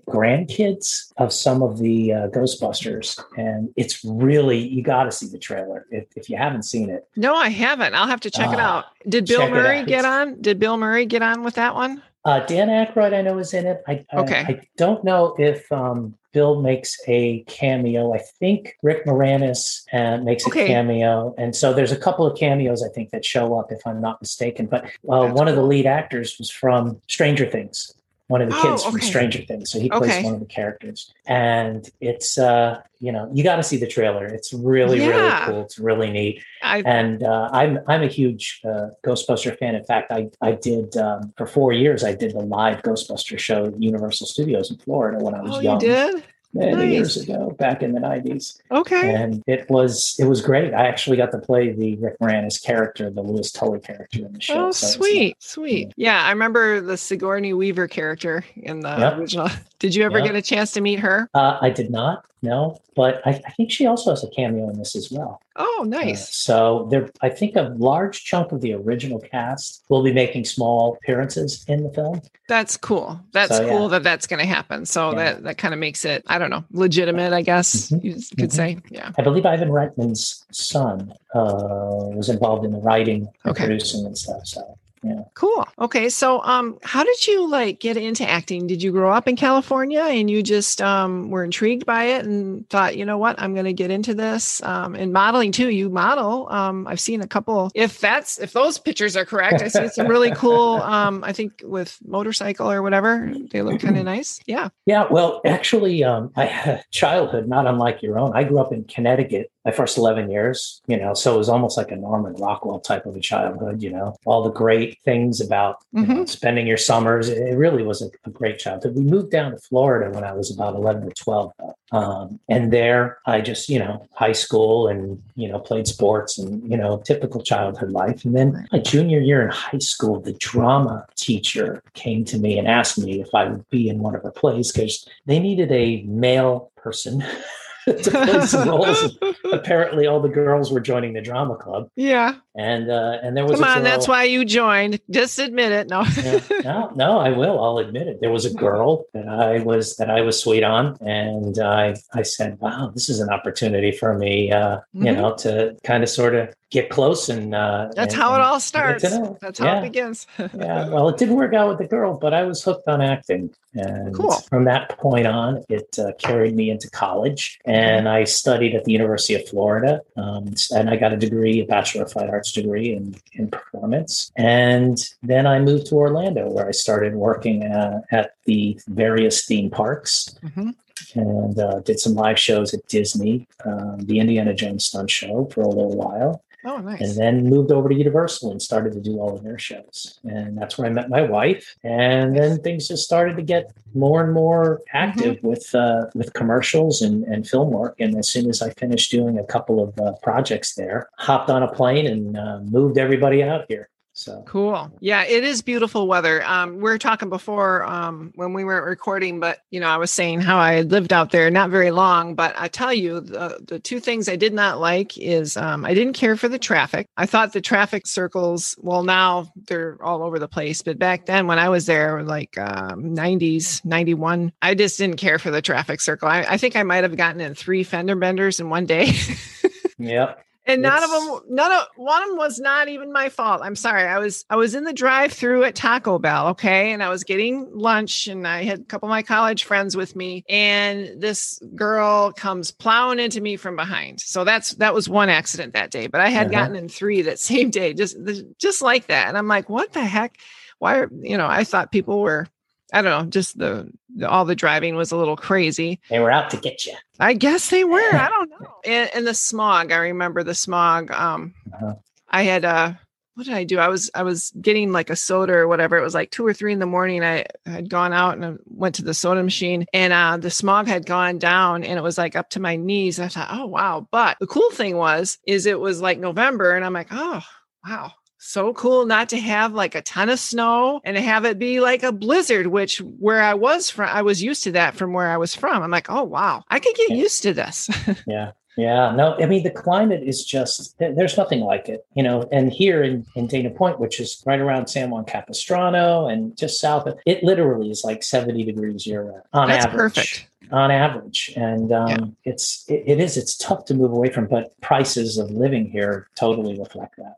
grandkids 0.09 1.13
of 1.18 1.31
some 1.31 1.62
of 1.62 1.80
the 1.80 2.13
uh, 2.13 2.27
Ghostbusters, 2.30 3.21
and 3.38 3.69
it's 3.75 4.03
really 4.03 4.57
you 4.57 4.81
got 4.83 5.03
to 5.03 5.12
see 5.12 5.27
the 5.27 5.38
trailer 5.38 5.85
if, 5.91 6.06
if 6.15 6.30
you 6.30 6.38
haven't 6.38 6.63
seen 6.63 6.89
it. 6.89 7.07
No, 7.15 7.35
I 7.35 7.50
haven't. 7.50 7.94
I'll 7.95 8.07
have 8.07 8.19
to 8.21 8.31
check 8.31 8.51
it 8.51 8.59
Ah, 8.59 8.77
out. 8.80 8.85
Did 9.07 9.25
Bill 9.27 9.50
Murray 9.50 9.83
get 9.83 10.06
on? 10.06 10.41
Did 10.41 10.59
Bill 10.59 10.77
Murray 10.77 11.06
get 11.06 11.21
on 11.21 11.44
with 11.44 11.56
that 11.56 11.75
one? 11.75 12.01
Uh, 12.25 12.39
Dan 12.45 12.69
Aykroyd, 12.69 13.13
I 13.13 13.21
know, 13.21 13.38
is 13.38 13.53
in 13.53 13.68
it. 13.68 13.83
I, 13.88 14.06
I- 14.12 14.18
Okay. 14.21 14.41
I, 14.47 14.62
don't 14.77 15.03
know 15.03 15.35
if 15.38 15.69
um, 15.71 16.15
Bill 16.33 16.62
makes 16.62 16.97
a 17.07 17.44
cameo. 17.47 18.13
I 18.13 18.18
think 18.39 18.75
Rick 18.81 19.06
Moranis 19.06 19.83
uh, 19.94 20.18
makes 20.18 20.45
Okay. 20.47 20.65
a 20.65 20.68
cameo, 20.68 21.33
and 21.38 21.56
so 21.56 21.74
there's 21.74 21.91
a 21.91 21.97
couple 21.97 22.25
of 22.25 22.38
cameos 22.38 22.83
I 22.83 22.89
think 22.89 23.12
that 23.12 23.24
show 23.24 23.57
up, 23.57 23.71
if 23.71 23.80
I'm 23.85 24.01
not 24.01 24.19
mistaken. 24.21 24.65
But 24.65 24.85
uh, 25.07 25.30
one 25.30 25.47
of 25.47 25.56
the 25.56 25.62
lead 25.63 25.85
actors 25.85 26.35
was 26.38 26.50
from 26.50 27.00
Stranger 27.07 27.45
Things. 27.45 27.94
One 28.33 28.41
of 28.41 28.50
the 28.50 28.56
Oh, 28.57 28.62
kids 28.63 28.83
from. 28.83 29.00
Stranger 29.01 29.41
Things, 29.50 29.69
so 29.71 29.80
he 29.80 29.89
plays 29.89 30.09
Okay. 30.09 30.24
one 30.24 30.33
of 30.33 30.39
the 30.39 30.47
characters, 30.47 31.13
and 31.27 31.88
it's 32.01 32.39
uh, 32.39 32.81
you 33.00 33.12
know 33.12 33.30
you 33.35 33.44
got 33.44 33.57
to 33.57 33.63
see 33.71 33.77
the 33.77 33.85
trailer. 33.95 34.25
It's 34.25 34.51
really 34.53 34.97
Yeah. 35.01 35.09
really 35.09 35.35
cool. 35.45 35.62
It's 35.65 35.77
really 35.77 36.09
neat 36.09 36.41
I 36.63 36.81
and 37.00 37.21
uh, 37.21 37.50
I'm 37.53 37.74
I'm 37.88 38.01
a 38.01 38.07
huge 38.07 38.62
uh, 38.65 38.88
Ghostbuster 39.06 39.56
fan. 39.59 39.75
In 39.75 39.85
fact, 39.91 40.12
I 40.12 40.21
I 40.41 40.53
did 40.53 40.97
um, 40.97 41.31
for 41.38 41.45
four 41.45 41.74
years. 41.74 42.03
I 42.03 42.13
did 42.15 42.31
the 42.33 42.39
live 42.57 42.81
Ghostbuster 42.81 43.38
show 43.38 43.59
at 43.68 43.80
Universal 43.91 44.25
Studios 44.27 44.71
in 44.71 44.77
Florida 44.77 45.24
when 45.24 45.35
I 45.35 45.41
was 45.41 45.57
oh, 45.57 45.62
young, 45.62 45.80
you 45.81 45.88
did? 45.88 46.24
Many 46.56 46.72
Nice. 46.76 46.92
years 46.92 47.18
ago, 47.18 47.56
back 47.58 47.82
in 47.82 47.94
the 47.94 48.00
'90s, 48.00 48.60
Okay. 48.72 49.16
and 49.16 49.44
it 49.48 49.68
was 49.72 50.16
it 50.20 50.26
was 50.26 50.40
great. 50.42 50.72
I 50.74 50.86
actually 50.88 51.18
got 51.18 51.32
to 51.32 51.40
play 51.40 51.72
the 51.72 51.96
Rick 51.96 52.18
Moranis 52.22 52.64
character, 52.64 53.10
the 53.10 53.24
Louis 53.24 53.52
Tully 53.52 53.80
character 53.80 54.20
in 54.20 54.34
the 54.34 54.40
show. 54.40 54.68
Oh, 54.68 54.72
so 54.72 54.86
it 54.86 55.00
was 55.00 55.08
sweet, 55.10 55.36
sweet. 55.40 55.94
Yeah, 55.98 56.22
I 56.24 56.30
remember 56.30 56.80
the 56.80 56.96
Sigourney 56.96 57.54
Weaver 57.54 57.88
character 57.88 58.46
in 58.56 58.82
the 58.82 58.90
Yep. 59.00 59.18
original. 59.18 59.50
Did 59.80 59.96
you 59.96 60.04
ever 60.04 60.20
Yep. 60.20 60.28
get 60.28 60.36
a 60.36 60.42
chance 60.44 60.72
to 60.74 60.82
meet 60.82 61.00
her? 61.00 61.28
Uh, 61.34 61.58
I 61.60 61.72
did 61.72 61.90
not, 61.90 62.24
no, 62.44 62.78
but 62.95 63.22
I, 63.25 63.31
I 63.48 63.51
think 63.51 63.72
she 63.72 63.88
also 63.88 64.12
has 64.12 64.24
a 64.24 64.30
cameo 64.30 64.69
in 64.69 64.78
this 64.78 64.95
as 64.95 65.10
well. 65.10 65.42
Oh, 65.56 65.80
Uh, 65.81 65.86
nice. 65.86 66.36
so 66.36 66.88
there, 66.92 67.10
I 67.22 67.30
think 67.30 67.56
a 67.56 67.74
large 67.78 68.24
chunk 68.25 68.51
of 68.51 68.62
the 68.62 68.74
original 68.74 69.19
cast 69.19 69.84
will 69.90 70.04
be 70.04 70.12
making 70.12 70.45
small 70.45 70.95
appearances 71.01 71.63
in 71.68 71.84
the 71.84 71.90
film. 71.90 72.22
That's 72.50 72.75
cool. 72.75 73.19
That's 73.31 73.56
so, 73.56 73.63
yeah. 73.63 73.69
cool 73.69 73.88
that 73.90 74.04
that's 74.04 74.28
going 74.28 74.40
to 74.42 74.45
happen. 74.45 74.86
So 74.86 75.12
Yeah. 75.12 75.16
that 75.24 75.44
that 75.44 75.57
kind 75.57 75.74
of 75.74 75.80
makes 75.80 76.04
it, 76.06 76.24
I 76.28 76.38
don't 76.38 76.50
know, 76.50 76.63
legitimate. 76.72 77.31
I 77.34 77.42
guess 77.42 77.90
Mhm. 77.90 78.04
you 78.04 78.13
could 78.38 78.50
Mhm. 78.50 78.51
say. 78.51 78.78
Yeah. 78.92 79.12
I 79.18 79.22
believe 79.22 79.45
Ivan 79.45 79.69
Reitman's 79.69 80.45
son 80.51 81.13
uh, 81.34 82.12
was 82.19 82.30
involved 82.30 82.66
in 82.66 82.72
the 82.74 82.80
writing 82.80 83.28
and 83.45 83.51
Okay. 83.51 83.66
producing 83.66 84.06
and 84.06 84.18
stuff. 84.18 84.42
So 84.45 84.62
yeah, 85.04 85.24
Cool. 85.34 85.68
Okay. 85.80 86.10
So, 86.10 86.42
um, 86.44 86.78
how 86.84 87.04
did 87.04 87.28
you 87.28 87.50
like 87.50 87.80
get 87.80 87.98
into 87.98 88.28
acting? 88.28 88.68
Did 88.68 88.82
you 88.82 88.92
grow 88.92 89.12
up 89.12 89.28
in 89.28 89.36
California 89.36 90.02
and 90.02 90.30
you 90.30 90.42
just 90.42 90.82
um 90.82 91.30
were 91.30 91.44
intrigued 91.44 91.86
by 91.86 92.06
it 92.06 92.26
and 92.26 92.68
thought, 92.70 92.96
you 92.96 93.06
know 93.06 93.18
what, 93.18 93.40
I'm 93.40 93.54
going 93.54 93.66
to 93.66 93.74
get 93.74 93.92
into 93.92 94.14
this? 94.14 94.64
Um, 94.64 94.96
and 94.96 95.12
modeling 95.12 95.52
too. 95.52 95.70
You 95.70 95.90
model. 95.90 96.48
Um, 96.50 96.88
I've 96.88 97.00
seen 97.00 97.22
a 97.22 97.28
couple. 97.28 97.72
If 97.76 98.00
that's 98.00 98.40
if 98.40 98.54
those 98.54 98.78
pictures 98.78 99.18
are 99.18 99.26
correct, 99.26 99.62
I 99.62 99.68
see 99.68 99.88
some 99.90 100.08
really 100.08 100.32
cool. 100.32 100.82
Um, 100.94 101.24
I 101.24 101.34
think 101.34 101.62
with 101.64 101.98
motorcycle 102.06 102.70
or 102.70 102.84
whatever, 102.84 103.34
they 103.52 103.62
look 103.62 103.82
kind 103.82 103.98
of 103.98 104.06
nice. 104.06 104.40
Yeah. 104.46 104.70
yeah. 104.86 105.08
Well, 105.10 105.42
actually, 105.46 106.04
um, 106.04 106.32
I 106.36 106.46
had 106.46 106.80
a 106.80 106.84
childhood 106.92 107.48
not 107.48 107.66
unlike 107.66 108.02
your 108.04 108.20
own. 108.20 108.32
I 108.36 108.44
grew 108.44 108.60
up 108.60 108.72
in 108.72 108.84
Connecticut. 108.84 109.52
My 109.65 109.71
first 109.71 109.98
eleven 109.98 110.30
years, 110.30 110.81
you 110.88 110.98
know, 110.98 111.13
so 111.13 111.36
it 111.36 111.38
was 111.38 111.50
almost 111.50 111.77
like 111.77 111.92
a 111.92 111.95
Norman 111.95 112.33
Rockwell 112.33 112.80
type 112.80 113.06
of 113.06 113.15
a 113.15 113.19
childhood. 113.19 113.81
You 113.81 113.92
know, 113.92 114.15
all 114.25 114.44
the 114.44 114.51
great 114.51 115.00
things 115.04 115.39
about 115.39 115.77
you 115.94 116.06
know, 116.06 116.25
spending 116.25 116.68
your 116.68 116.77
summers. 116.77 117.30
It 117.30 117.56
really 117.56 117.83
was 117.83 118.01
a, 118.01 118.10
a 118.25 118.30
great 118.30 118.60
childhood. 118.60 118.95
We 118.95 119.04
moved 119.04 119.31
down 119.31 119.51
to 119.51 119.57
Florida 119.57 120.12
when 120.13 120.24
I 120.24 120.33
was 120.33 120.51
about 120.51 120.75
eleven 120.75 121.04
or 121.04 121.12
twelve, 121.12 121.54
um, 121.92 122.39
and 122.50 122.74
there 122.74 123.19
I 123.25 123.42
just 123.42 123.69
you 123.69 123.80
know 123.80 124.06
high 124.13 124.33
school 124.33 124.88
and 124.88 125.21
you 125.36 125.48
know 125.48 125.60
played 125.60 125.88
sports 125.88 126.38
and 126.38 126.69
you 126.69 126.77
know 126.77 126.98
typical 126.98 127.42
childhood 127.42 127.92
life. 127.92 128.25
And 128.25 128.36
then 128.36 128.68
my 128.71 128.80
junior 128.80 129.19
year 129.19 129.42
in 129.42 129.50
high 129.50 129.80
school, 129.80 130.19
the 130.19 130.33
drama 130.33 131.06
teacher 131.16 131.81
came 131.94 132.25
to 132.25 132.38
me 132.38 132.57
and 132.57 132.68
asked 132.68 132.98
me 132.98 133.21
if 133.21 133.33
I 133.33 133.45
would 133.45 133.69
be 133.69 133.89
in 133.89 134.00
one 134.00 134.16
of 134.16 134.24
her 134.24 134.31
plays 134.31 134.71
because 134.71 135.07
they 135.25 135.39
needed 135.39 135.71
a 135.71 136.04
male 136.04 136.71
person. 136.75 137.24
to 137.85 138.09
play 138.12 138.41
some 138.45 138.69
roles. 138.69 139.18
Apparently, 139.52 140.07
all 140.07 140.19
the 140.19 140.30
girls 140.30 140.71
were 140.71 140.80
joining 140.80 141.13
the 141.13 141.21
drama 141.21 141.56
club, 141.56 141.90
yeah. 141.95 142.35
and 142.57 142.90
uh, 142.90 143.18
and 143.21 143.35
there 143.35 143.44
was 143.45 143.59
Come 143.59 143.63
on. 143.69 143.75
girl- 143.75 143.83
That's 143.83 144.07
why 144.07 144.23
you 144.23 144.45
joined. 144.45 144.99
Just 145.09 145.40
admit 145.40 145.71
it. 145.71 145.90
No. 145.90 146.04
yeah, 146.23 146.40
no, 146.63 146.92
no, 146.95 147.19
I 147.19 147.30
will. 147.31 147.63
I'll 147.63 147.78
admit 147.80 148.07
it. 148.07 148.19
There 148.21 148.31
was 148.31 148.45
a 148.45 148.54
girl 148.54 149.06
that 149.13 149.28
I 149.28 149.59
was 149.59 149.95
that 149.97 150.09
I 150.09 150.21
was 150.21 150.42
sweet 150.42 150.63
on, 150.63 150.97
and 151.02 151.59
I 151.59 151.95
I 152.13 152.21
said, 152.23 152.59
"Wow, 152.59 152.92
this 152.94 153.09
is 153.09 153.19
an 153.19 153.30
opportunity 153.30 153.92
for 153.92 154.18
me, 154.18 154.52
uh, 154.52 154.80
you 154.94 155.04
Mhm. 155.06 155.16
know, 155.16 155.35
to 155.37 155.75
kind 155.83 156.04
of 156.04 156.09
sort 156.09 156.35
of 156.35 156.54
get 156.73 156.89
close 156.89 157.30
and 157.30 157.53
uh, 157.53 157.87
That's 157.95 158.13
and- 158.15 158.21
how 158.23 158.33
it 158.33 158.42
all 158.42 158.59
starts. 158.59 159.03
know. 159.03 159.37
That's 159.39 159.59
how 159.59 159.65
Yeah. 159.68 159.80
it 159.80 159.83
begins. 159.83 160.25
yeah, 160.39 160.89
well, 160.89 161.07
it 161.09 161.18
didn't 161.18 161.35
work 161.35 161.53
out 161.53 161.69
with 161.69 161.77
the 161.77 161.87
girl, 161.87 162.18
but 162.18 162.33
I 162.33 162.44
was 162.44 162.63
hooked 162.63 162.87
on 162.87 162.99
acting, 162.99 163.51
and 163.75 164.13
Cool. 164.15 164.31
from 164.49 164.65
that 164.65 164.89
point 164.97 165.27
on, 165.27 165.63
it 165.69 165.97
uh, 165.99 166.13
carried 166.18 166.56
me 166.56 166.71
into 166.71 166.89
college, 166.89 167.59
and 167.65 168.09
I 168.09 168.23
studied 168.23 168.73
at 168.73 168.85
the 168.85 168.92
University 168.92 169.35
of 169.35 169.47
Florida, 169.47 170.01
um, 170.18 170.51
and 170.75 170.89
I 170.89 170.95
got 170.95 171.13
a 171.13 171.18
degree, 171.18 171.61
a 171.61 171.65
Bachelor 171.65 172.03
of 172.06 172.11
Fine 172.11 172.30
Arts 172.31 172.51
degree 172.51 172.94
in 172.94 173.15
in 173.33 173.49
performance, 173.51 174.31
and 174.35 174.97
then 175.21 175.45
I 175.45 175.59
moved 175.59 175.85
to 175.87 175.95
Orlando, 175.95 176.49
where 176.49 176.68
I 176.68 176.71
started 176.71 177.13
working 177.13 177.65
uh, 177.65 178.01
at 178.11 178.31
the 178.45 178.80
various 178.87 179.45
theme 179.45 179.69
parks 179.69 180.35
Mhm. 180.44 180.73
and 181.13 181.59
uh, 181.59 181.80
did 181.81 181.99
some 181.99 182.15
live 182.15 182.39
shows 182.39 182.73
at 182.73 182.85
Disney, 182.87 183.47
um, 183.65 183.97
the 184.09 184.18
Indiana 184.19 184.53
Jones 184.56 184.85
stunt 184.85 185.11
show 185.11 185.45
for 185.53 185.61
a 185.61 185.68
little 185.68 185.95
while 185.95 186.42
Oh, 186.66 186.78
nice. 186.78 187.02
and 187.02 187.18
then 187.18 187.50
moved 187.50 187.72
over 187.72 187.90
to 187.90 187.96
Universal 187.96 188.52
and 188.52 188.62
started 188.62 188.94
to 188.94 189.02
do 189.02 189.20
all 189.20 189.36
of 189.36 189.44
their 189.44 189.60
shows. 189.60 190.20
And 190.24 190.58
that's 190.58 190.78
where 190.78 190.88
I 190.88 190.92
met 190.94 191.10
my 191.10 191.22
wife. 191.22 191.76
And 191.84 192.36
then 192.38 192.62
things 192.62 192.88
just 192.88 193.04
started 193.04 193.36
to 193.38 193.44
get 193.44 193.72
more 193.94 194.24
and 194.24 194.34
more 194.34 194.82
active 194.94 195.36
Mm-hmm. 195.38 195.48
with 195.48 195.74
uh, 195.76 196.06
with 196.16 196.34
commercials 196.34 197.02
and, 197.02 197.24
and 197.26 197.48
film 197.48 197.72
work. 197.72 197.96
And 198.00 198.16
as 198.18 198.30
soon 198.30 198.50
as 198.50 198.62
I 198.62 198.70
finished 198.72 199.12
doing 199.12 199.38
a 199.40 199.44
couple 199.46 199.84
of 199.84 199.98
uh, 200.00 200.14
projects 200.22 200.76
there, 200.76 201.10
hopped 201.18 201.50
on 201.50 201.64
a 201.64 201.72
plane 201.72 202.08
and 202.08 202.38
uh, 202.38 202.60
moved 202.60 202.98
everybody 202.98 203.44
out 203.44 203.66
here. 203.68 203.90
So 204.16 204.44
cool. 204.46 204.92
Yeah, 205.00 205.24
it 205.24 205.44
is 205.44 205.64
beautiful 205.64 206.08
weather. 206.08 206.44
Um, 206.44 206.76
we 206.76 206.84
were 206.84 207.00
talking 207.00 207.30
before 207.30 207.84
um, 207.84 208.32
when 208.36 208.54
we 208.54 208.64
weren't 208.64 208.86
recording, 208.86 209.40
but 209.40 209.62
you 209.72 209.80
know, 209.80 209.88
I 209.88 209.98
was 209.98 210.12
saying 210.12 210.42
how 210.42 210.60
I 210.60 210.74
had 210.74 210.92
lived 210.92 211.12
out 211.12 211.32
there 211.32 211.50
not 211.50 211.72
very 211.72 211.90
long. 211.90 212.36
But 212.36 212.54
I 212.56 212.68
tell 212.68 212.94
you, 212.94 213.22
the 213.22 213.60
the 213.68 213.80
two 213.80 214.00
things 214.00 214.30
I 214.30 214.36
did 214.36 214.54
not 214.54 214.80
like 214.80 215.18
is 215.18 215.58
um, 215.58 215.84
I 215.84 215.96
didn't 215.96 216.14
care 216.14 216.38
for 216.38 216.48
the 216.48 216.60
traffic. 216.60 217.08
I 217.18 217.26
thought 217.26 217.54
the 217.54 217.62
traffic 217.62 218.06
circles. 218.06 218.76
Well, 218.80 219.04
now 219.04 219.52
they're 219.68 219.98
all 220.00 220.22
over 220.22 220.38
the 220.38 220.48
place, 220.48 220.84
but 220.84 221.00
back 221.00 221.26
then 221.26 221.48
when 221.48 221.58
I 221.58 221.70
was 221.70 221.88
there, 221.88 222.22
like 222.22 222.56
um, 222.60 223.16
90s, 223.16 223.84
91, 223.84 224.54
I 224.62 224.76
just 224.76 225.00
didn't 225.00 225.18
care 225.18 225.40
for 225.40 225.50
the 225.50 225.62
traffic 225.62 226.02
circle. 226.02 226.28
I, 226.28 226.46
I 226.48 226.58
think 226.58 226.76
I 226.76 226.84
might 226.84 227.04
have 227.04 227.18
gotten 227.18 227.42
in 227.42 227.56
three 227.56 227.84
fender 227.84 228.16
benders 228.16 228.60
in 228.60 228.70
one 228.70 228.86
day. 228.86 229.12
yep. 229.98 230.46
And 230.66 230.82
none 230.82 231.04
of 231.04 231.10
them, 231.10 231.42
none 231.50 231.72
of 231.74 231.88
one 231.98 232.24
of 232.24 232.30
them 232.30 232.38
was 232.38 232.58
not 232.58 232.88
even 232.88 233.12
my 233.12 233.28
fault. 233.28 233.62
I'm 233.64 233.76
sorry. 233.76 234.04
I 234.04 234.18
was 234.20 234.46
I 234.50 234.56
was 234.56 234.76
in 234.76 234.86
the 234.86 234.94
drive-through 234.94 235.66
at 235.66 235.76
Taco 235.76 236.20
Bell, 236.20 236.48
okay, 236.50 236.94
and 236.94 237.04
I 237.04 237.10
was 237.10 237.26
getting 237.26 237.70
lunch, 237.74 238.28
and 238.28 238.48
I 238.48 238.64
had 238.64 238.80
a 238.80 238.84
couple 238.84 239.08
of 239.08 239.12
my 239.12 239.24
college 239.24 239.66
friends 239.66 239.98
with 239.98 240.16
me, 240.16 240.46
and 240.48 241.22
this 241.22 241.60
girl 241.76 242.32
comes 242.32 242.72
plowing 242.72 243.20
into 243.20 243.42
me 243.42 243.58
from 243.58 243.76
behind. 243.76 244.22
So 244.22 244.46
that's 244.46 244.76
that 244.76 244.94
was 244.94 245.10
one 245.10 245.30
accident 245.30 245.74
that 245.74 245.92
day, 245.92 246.08
but 246.08 246.22
I 246.22 246.30
had 246.30 246.48
uh-huh. 246.48 246.62
gotten 246.62 246.76
in 246.78 246.88
three 246.88 247.24
that 247.24 247.40
same 247.40 247.70
day, 247.70 247.94
just 247.94 248.16
just 248.58 248.82
like 248.82 249.08
that, 249.08 249.28
and 249.28 249.38
I'm 249.38 249.50
like, 249.50 249.70
what 249.70 249.92
the 249.92 250.06
heck? 250.06 250.38
Why 250.80 251.00
are 251.00 251.10
you 251.22 251.38
know? 251.38 251.48
I 251.48 251.66
thought 251.66 251.92
people 251.92 252.22
were 252.22 252.48
I 252.94 253.02
don't 253.02 253.26
know, 253.26 253.30
just 253.30 253.57
the, 253.57 253.92
the, 254.16 254.30
all 254.30 254.45
the 254.45 254.56
driving 254.56 254.95
was 254.95 255.12
a 255.12 255.18
little 255.18 255.35
crazy. 255.35 256.00
They 256.09 256.19
were 256.19 256.31
out 256.31 256.50
to 256.52 256.57
get 256.57 256.85
you. 256.85 256.94
I 257.19 257.33
guess 257.33 257.69
they 257.69 257.83
were. 257.83 258.00
I 258.00 258.30
don't 258.30 258.50
know. 258.62 258.68
And, 258.85 259.09
and 259.14 259.28
the 259.28 259.33
smog, 259.33 259.92
I 259.92 259.97
remember 259.97 260.44
the 260.44 260.56
smog. 260.56 261.12
Um, 261.12 261.54
uh-huh. 261.73 261.95
I 262.30 262.44
had 262.44 262.66
uh, 262.66 262.94
what 263.35 263.45
did 263.45 263.56
I 263.56 263.64
do? 263.64 263.80
I 263.80 263.88
was 263.88 264.12
I 264.14 264.23
was 264.23 264.52
getting 264.62 264.92
like 264.92 265.09
a 265.09 265.16
soda 265.16 265.54
or 265.54 265.68
whatever. 265.68 265.97
It 265.97 266.04
was 266.04 266.14
like 266.14 266.31
two 266.31 266.45
or 266.45 266.54
three 266.54 266.71
in 266.71 266.80
the 266.80 266.85
morning. 266.85 267.23
I 267.23 267.45
had 267.66 267.90
gone 267.90 268.14
out 268.14 268.35
and 268.35 268.45
I 268.45 268.54
went 268.66 268.95
to 268.95 269.04
the 269.04 269.14
soda 269.14 269.44
machine, 269.44 269.85
and 269.94 270.14
uh, 270.14 270.38
the 270.38 270.52
smog 270.52 270.88
had 270.88 271.06
gone 271.06 271.40
down, 271.40 271.83
and 271.83 271.97
it 271.97 272.04
was 272.04 272.18
like 272.18 272.35
up 272.35 272.50
to 272.52 272.59
my 272.59 272.76
knees. 272.76 273.19
I 273.19 273.28
thought, 273.28 273.50
oh 273.52 273.66
wow! 273.66 274.07
But 274.12 274.38
the 274.40 274.47
cool 274.47 274.69
thing 274.71 274.97
was, 274.97 275.40
is 275.47 275.66
it 275.66 275.80
was 275.80 276.02
like 276.02 276.19
November, 276.19 276.76
and 276.76 276.85
I'm 276.85 276.94
like, 276.94 277.07
oh 277.12 277.42
wow, 277.88 278.12
so 278.44 278.73
cool 278.73 279.06
not 279.06 279.30
to 279.30 279.40
have 279.40 279.73
like 279.73 279.95
a 279.95 280.02
ton 280.02 280.30
of 280.30 280.40
snow 280.40 281.02
and 281.04 281.16
to 281.16 281.21
have 281.21 281.45
it 281.45 281.57
be 281.57 281.80
like 281.80 282.04
a 282.04 282.12
blizzard, 282.12 282.68
which 282.68 282.97
where 283.00 283.42
I 283.42 283.54
was 283.54 283.90
from, 283.90 284.09
I 284.09 284.21
was 284.21 284.44
used 284.44 284.64
to 284.64 284.71
that 284.73 284.95
from 284.95 285.14
where 285.14 285.30
I 285.30 285.38
was 285.38 285.56
from. 285.56 285.81
I'm 285.81 285.92
like, 285.92 286.09
oh, 286.09 286.23
wow, 286.23 286.64
I 286.69 286.80
could 286.80 286.95
get 286.95 287.12
yeah. 287.12 287.16
used 287.16 287.44
to 287.44 287.54
this. 287.54 287.90
yeah. 288.28 288.52
Yeah, 288.76 289.12
no, 289.16 289.35
I 289.40 289.45
mean, 289.45 289.62
the 289.62 289.69
climate 289.69 290.23
is 290.23 290.44
just, 290.44 290.97
there's 290.97 291.38
nothing 291.38 291.59
like 291.59 291.90
it, 291.90 292.07
you 292.16 292.23
know. 292.23 292.50
And 292.52 292.73
here 292.73 293.04
in, 293.04 293.23
in 293.35 293.45
Dana 293.45 293.69
Point, 293.69 294.00
which 294.00 294.19
is 294.19 294.42
right 294.47 294.59
around 294.59 294.88
San 294.88 295.12
Juan 295.12 295.26
Capistrano 295.26 296.28
and 296.28 296.57
just 296.57 296.81
south 296.81 297.06
of 297.06 297.19
it, 297.28 297.44
literally 297.44 297.92
is 297.92 298.04
like 298.04 298.23
70 298.23 298.64
degrees 298.64 299.06
year 299.06 299.21
round 299.21 299.44
on 299.54 299.68
That's 299.68 299.85
average. 299.85 300.16
perfect 300.16 300.47
on 300.72 300.92
average 300.92 301.54
and 301.56 301.92
um, 301.92 302.08
yeah. 302.08 302.18
it's 302.46 302.86
it, 302.88 303.04
it 303.06 303.20
is 303.20 303.38
it's 303.38 303.58
tough 303.58 303.86
to 303.86 303.94
move 303.94 304.12
away 304.12 304.30
from 304.30 304.48
but 304.48 304.80
prices 304.82 305.38
of 305.38 305.50
living 305.52 305.90
here 305.90 306.28
totally 306.36 306.78
reflect 306.78 307.16
that 307.18 307.38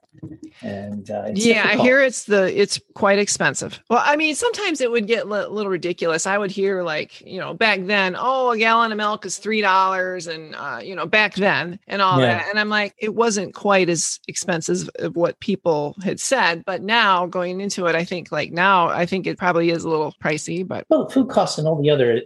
and 0.61 1.11
uh, 1.11 1.25
yeah 1.33 1.63
difficult. 1.63 1.79
i 1.79 1.83
hear 1.83 2.01
it's 2.01 2.23
the 2.25 2.61
it's 2.61 2.79
quite 2.93 3.19
expensive 3.19 3.81
well 3.89 4.01
i 4.05 4.15
mean 4.15 4.33
sometimes 4.33 4.81
it 4.81 4.89
would 4.89 5.07
get 5.07 5.25
a 5.25 5.27
little 5.27 5.69
ridiculous 5.69 6.25
i 6.25 6.37
would 6.37 6.51
hear 6.51 6.81
like 6.83 7.21
you 7.21 7.39
know 7.39 7.53
back 7.53 7.79
then 7.83 8.15
oh 8.17 8.51
a 8.51 8.57
gallon 8.57 8.91
of 8.91 8.97
milk 8.97 9.25
is 9.25 9.37
three 9.37 9.61
dollars 9.61 10.27
and 10.27 10.55
uh, 10.55 10.79
you 10.81 10.95
know 10.95 11.05
back 11.05 11.35
then 11.35 11.77
and 11.87 12.01
all 12.01 12.19
yeah. 12.19 12.37
that 12.37 12.49
and 12.49 12.59
i'm 12.59 12.69
like 12.69 12.93
it 12.97 13.13
wasn't 13.13 13.53
quite 13.53 13.89
as 13.89 14.19
expensive 14.27 14.89
of 14.99 15.15
what 15.15 15.39
people 15.39 15.95
had 16.03 16.19
said 16.19 16.63
but 16.65 16.81
now 16.81 17.25
going 17.25 17.59
into 17.59 17.85
it 17.85 17.95
i 17.95 18.03
think 18.03 18.31
like 18.31 18.51
now 18.51 18.87
i 18.87 19.05
think 19.05 19.27
it 19.27 19.37
probably 19.37 19.69
is 19.69 19.83
a 19.83 19.89
little 19.89 20.13
pricey 20.23 20.65
but 20.65 20.85
well 20.89 21.09
food 21.09 21.29
costs 21.29 21.57
and 21.57 21.67
all 21.67 21.81
the 21.81 21.89
other 21.89 22.21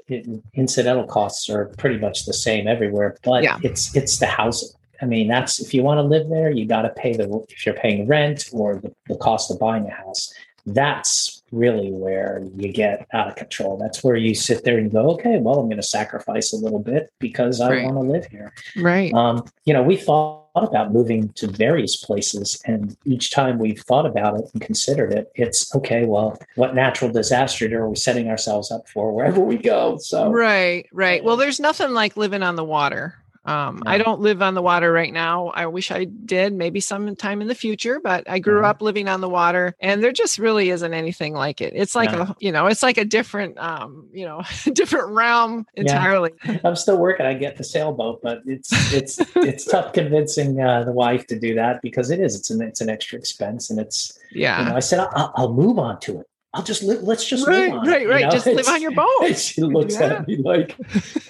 incidental 0.90 1.08
costs 1.12 1.50
are 1.50 1.66
pretty 1.78 1.98
much 1.98 2.26
the 2.26 2.34
same 2.34 2.68
everywhere 2.68 3.16
but 3.24 3.44
yeah. 3.44 3.58
it's 3.64 3.96
it's 3.96 4.18
the 4.18 4.26
housing 4.26 4.70
I 5.02 5.06
mean, 5.06 5.30
that's 5.30 5.62
if 5.62 5.74
you 5.74 5.82
want 5.82 6.00
to 6.00 6.02
live 6.02 6.28
there, 6.28 6.52
you 6.52 6.66
got 6.66 6.82
to 6.82 6.90
pay 6.90 7.14
the 7.14 7.46
if 7.48 7.66
you're 7.66 7.74
paying 7.74 8.06
rent 8.06 8.50
or 8.52 8.76
the, 8.76 8.94
the 9.08 9.16
cost 9.16 9.50
of 9.50 9.58
buying 9.58 9.88
a 9.88 9.92
house. 9.92 10.34
That's 10.66 11.39
really 11.52 11.92
where 11.92 12.44
you 12.56 12.72
get 12.72 13.08
out 13.14 13.28
of 13.28 13.36
control. 13.36 13.78
That's 13.78 14.04
where 14.04 14.16
you 14.16 14.36
sit 14.36 14.64
there 14.64 14.78
and 14.78 14.92
go, 14.92 15.12
okay, 15.12 15.38
well, 15.38 15.60
I'm 15.60 15.68
going 15.68 15.78
to 15.78 15.84
sacrifice 15.84 16.54
a 16.54 16.58
little 16.58 16.80
bit 16.80 17.12
because 17.20 17.62
I 17.62 17.70
right. 17.70 17.86
want 17.86 17.98
to 17.98 18.12
live 18.12 18.26
here. 18.28 18.54
Right. 18.76 19.14
Um, 19.14 19.46
you 19.66 19.74
know, 19.74 19.84
we 19.84 19.98
thought 19.98 20.40
about 20.56 20.92
moving 20.92 21.30
to 21.34 21.48
various 21.48 21.96
places, 21.96 22.60
and 22.66 22.98
each 23.06 23.32
time 23.32 23.60
we've 23.60 23.82
thought 23.82 24.06
about 24.06 24.40
it 24.40 24.50
and 24.54 24.62
considered 24.62 25.14
it, 25.14 25.32
it's 25.36 25.74
okay. 25.76 26.06
Well, 26.06 26.38
what 26.56 26.76
natural 26.76 27.12
disaster 27.12 27.70
are 27.80 27.90
we 27.90 27.96
setting 27.96 28.30
ourselves 28.30 28.72
up 28.72 28.88
for 28.90 29.14
wherever 29.14 29.40
we 29.40 29.58
go? 29.58 29.98
So 30.00 30.32
right, 30.32 30.88
right. 30.92 31.24
Well, 31.24 31.38
there's 31.38 31.60
nothing 31.60 31.92
like 31.92 32.18
living 32.18 32.44
on 32.44 32.56
the 32.56 32.64
water. 32.64 33.16
Um, 33.46 33.84
I 33.86 33.98
don't 33.98 34.22
live 34.22 34.42
on 34.42 34.54
the 34.54 34.62
water 34.62 34.92
right 34.92 35.12
now. 35.12 35.48
I 35.48 35.66
wish 35.68 35.92
I 35.92 36.06
did, 36.06 36.54
maybe 36.54 36.80
sometime 36.80 37.42
in 37.42 37.48
the 37.48 37.56
future, 37.56 38.00
but 38.04 38.30
I 38.30 38.40
grew 38.40 38.58
mm-hmm. 38.58 38.66
up 38.66 38.82
living 38.82 39.08
on 39.08 39.22
the 39.22 39.30
water 39.30 39.76
and 39.80 40.04
there 40.04 40.12
just 40.12 40.38
really 40.38 40.70
isn't 40.70 40.94
anything 40.94 41.34
like 41.34 41.62
it. 41.62 41.74
It's 41.76 41.96
like 41.96 42.12
a, 42.12 42.36
you 42.40 42.52
know, 42.52 42.68
it's 42.68 42.84
like 42.84 42.98
a 42.98 43.06
different, 43.06 43.58
um, 43.58 44.08
you 44.12 44.26
know, 44.26 44.42
different 44.74 45.10
realm 45.10 45.66
entirely. 45.76 46.32
Yeah. 46.46 46.60
I'm 46.64 46.76
still 46.76 46.98
working. 46.98 47.26
I 47.26 47.34
get 47.34 47.58
the 47.58 47.64
sailboat, 47.64 48.22
but 48.22 48.42
it's, 48.46 48.72
it's, 48.94 49.20
it's 49.36 49.66
tough 49.66 49.94
convincing 49.94 50.62
uh, 50.62 50.84
the 50.84 50.92
wife 50.92 51.26
to 51.28 51.40
do 51.40 51.56
that 51.56 51.82
because 51.82 52.12
it 52.12 52.20
is, 52.20 52.36
it's 52.36 52.50
an, 52.50 52.62
it's 52.62 52.82
an 52.82 52.90
extra 52.90 53.18
expense 53.18 53.70
and 53.70 53.80
it's, 53.80 54.18
yeah. 54.32 54.60
You 54.60 54.70
know, 54.70 54.76
I 54.76 54.80
said, 54.80 55.00
I'll, 55.00 55.34
I'll 55.36 55.54
move 55.54 55.80
on 55.80 56.00
to 56.02 56.20
it. 56.20 56.29
I'll 56.54 56.64
just 56.64 56.82
live. 56.82 57.04
Let's 57.04 57.26
just 57.26 57.46
right, 57.46 57.70
live 57.70 57.80
on 57.80 57.88
right, 57.88 58.02
it, 58.02 58.10
right. 58.10 58.26
Know? 58.26 58.32
Just 58.32 58.48
live 58.48 58.68
on 58.68 58.82
your 58.82 58.92
boat. 58.96 59.38
She 59.38 59.62
looks 59.62 59.94
yeah. 59.96 60.14
at 60.14 60.28
me 60.28 60.38
like, 60.38 60.76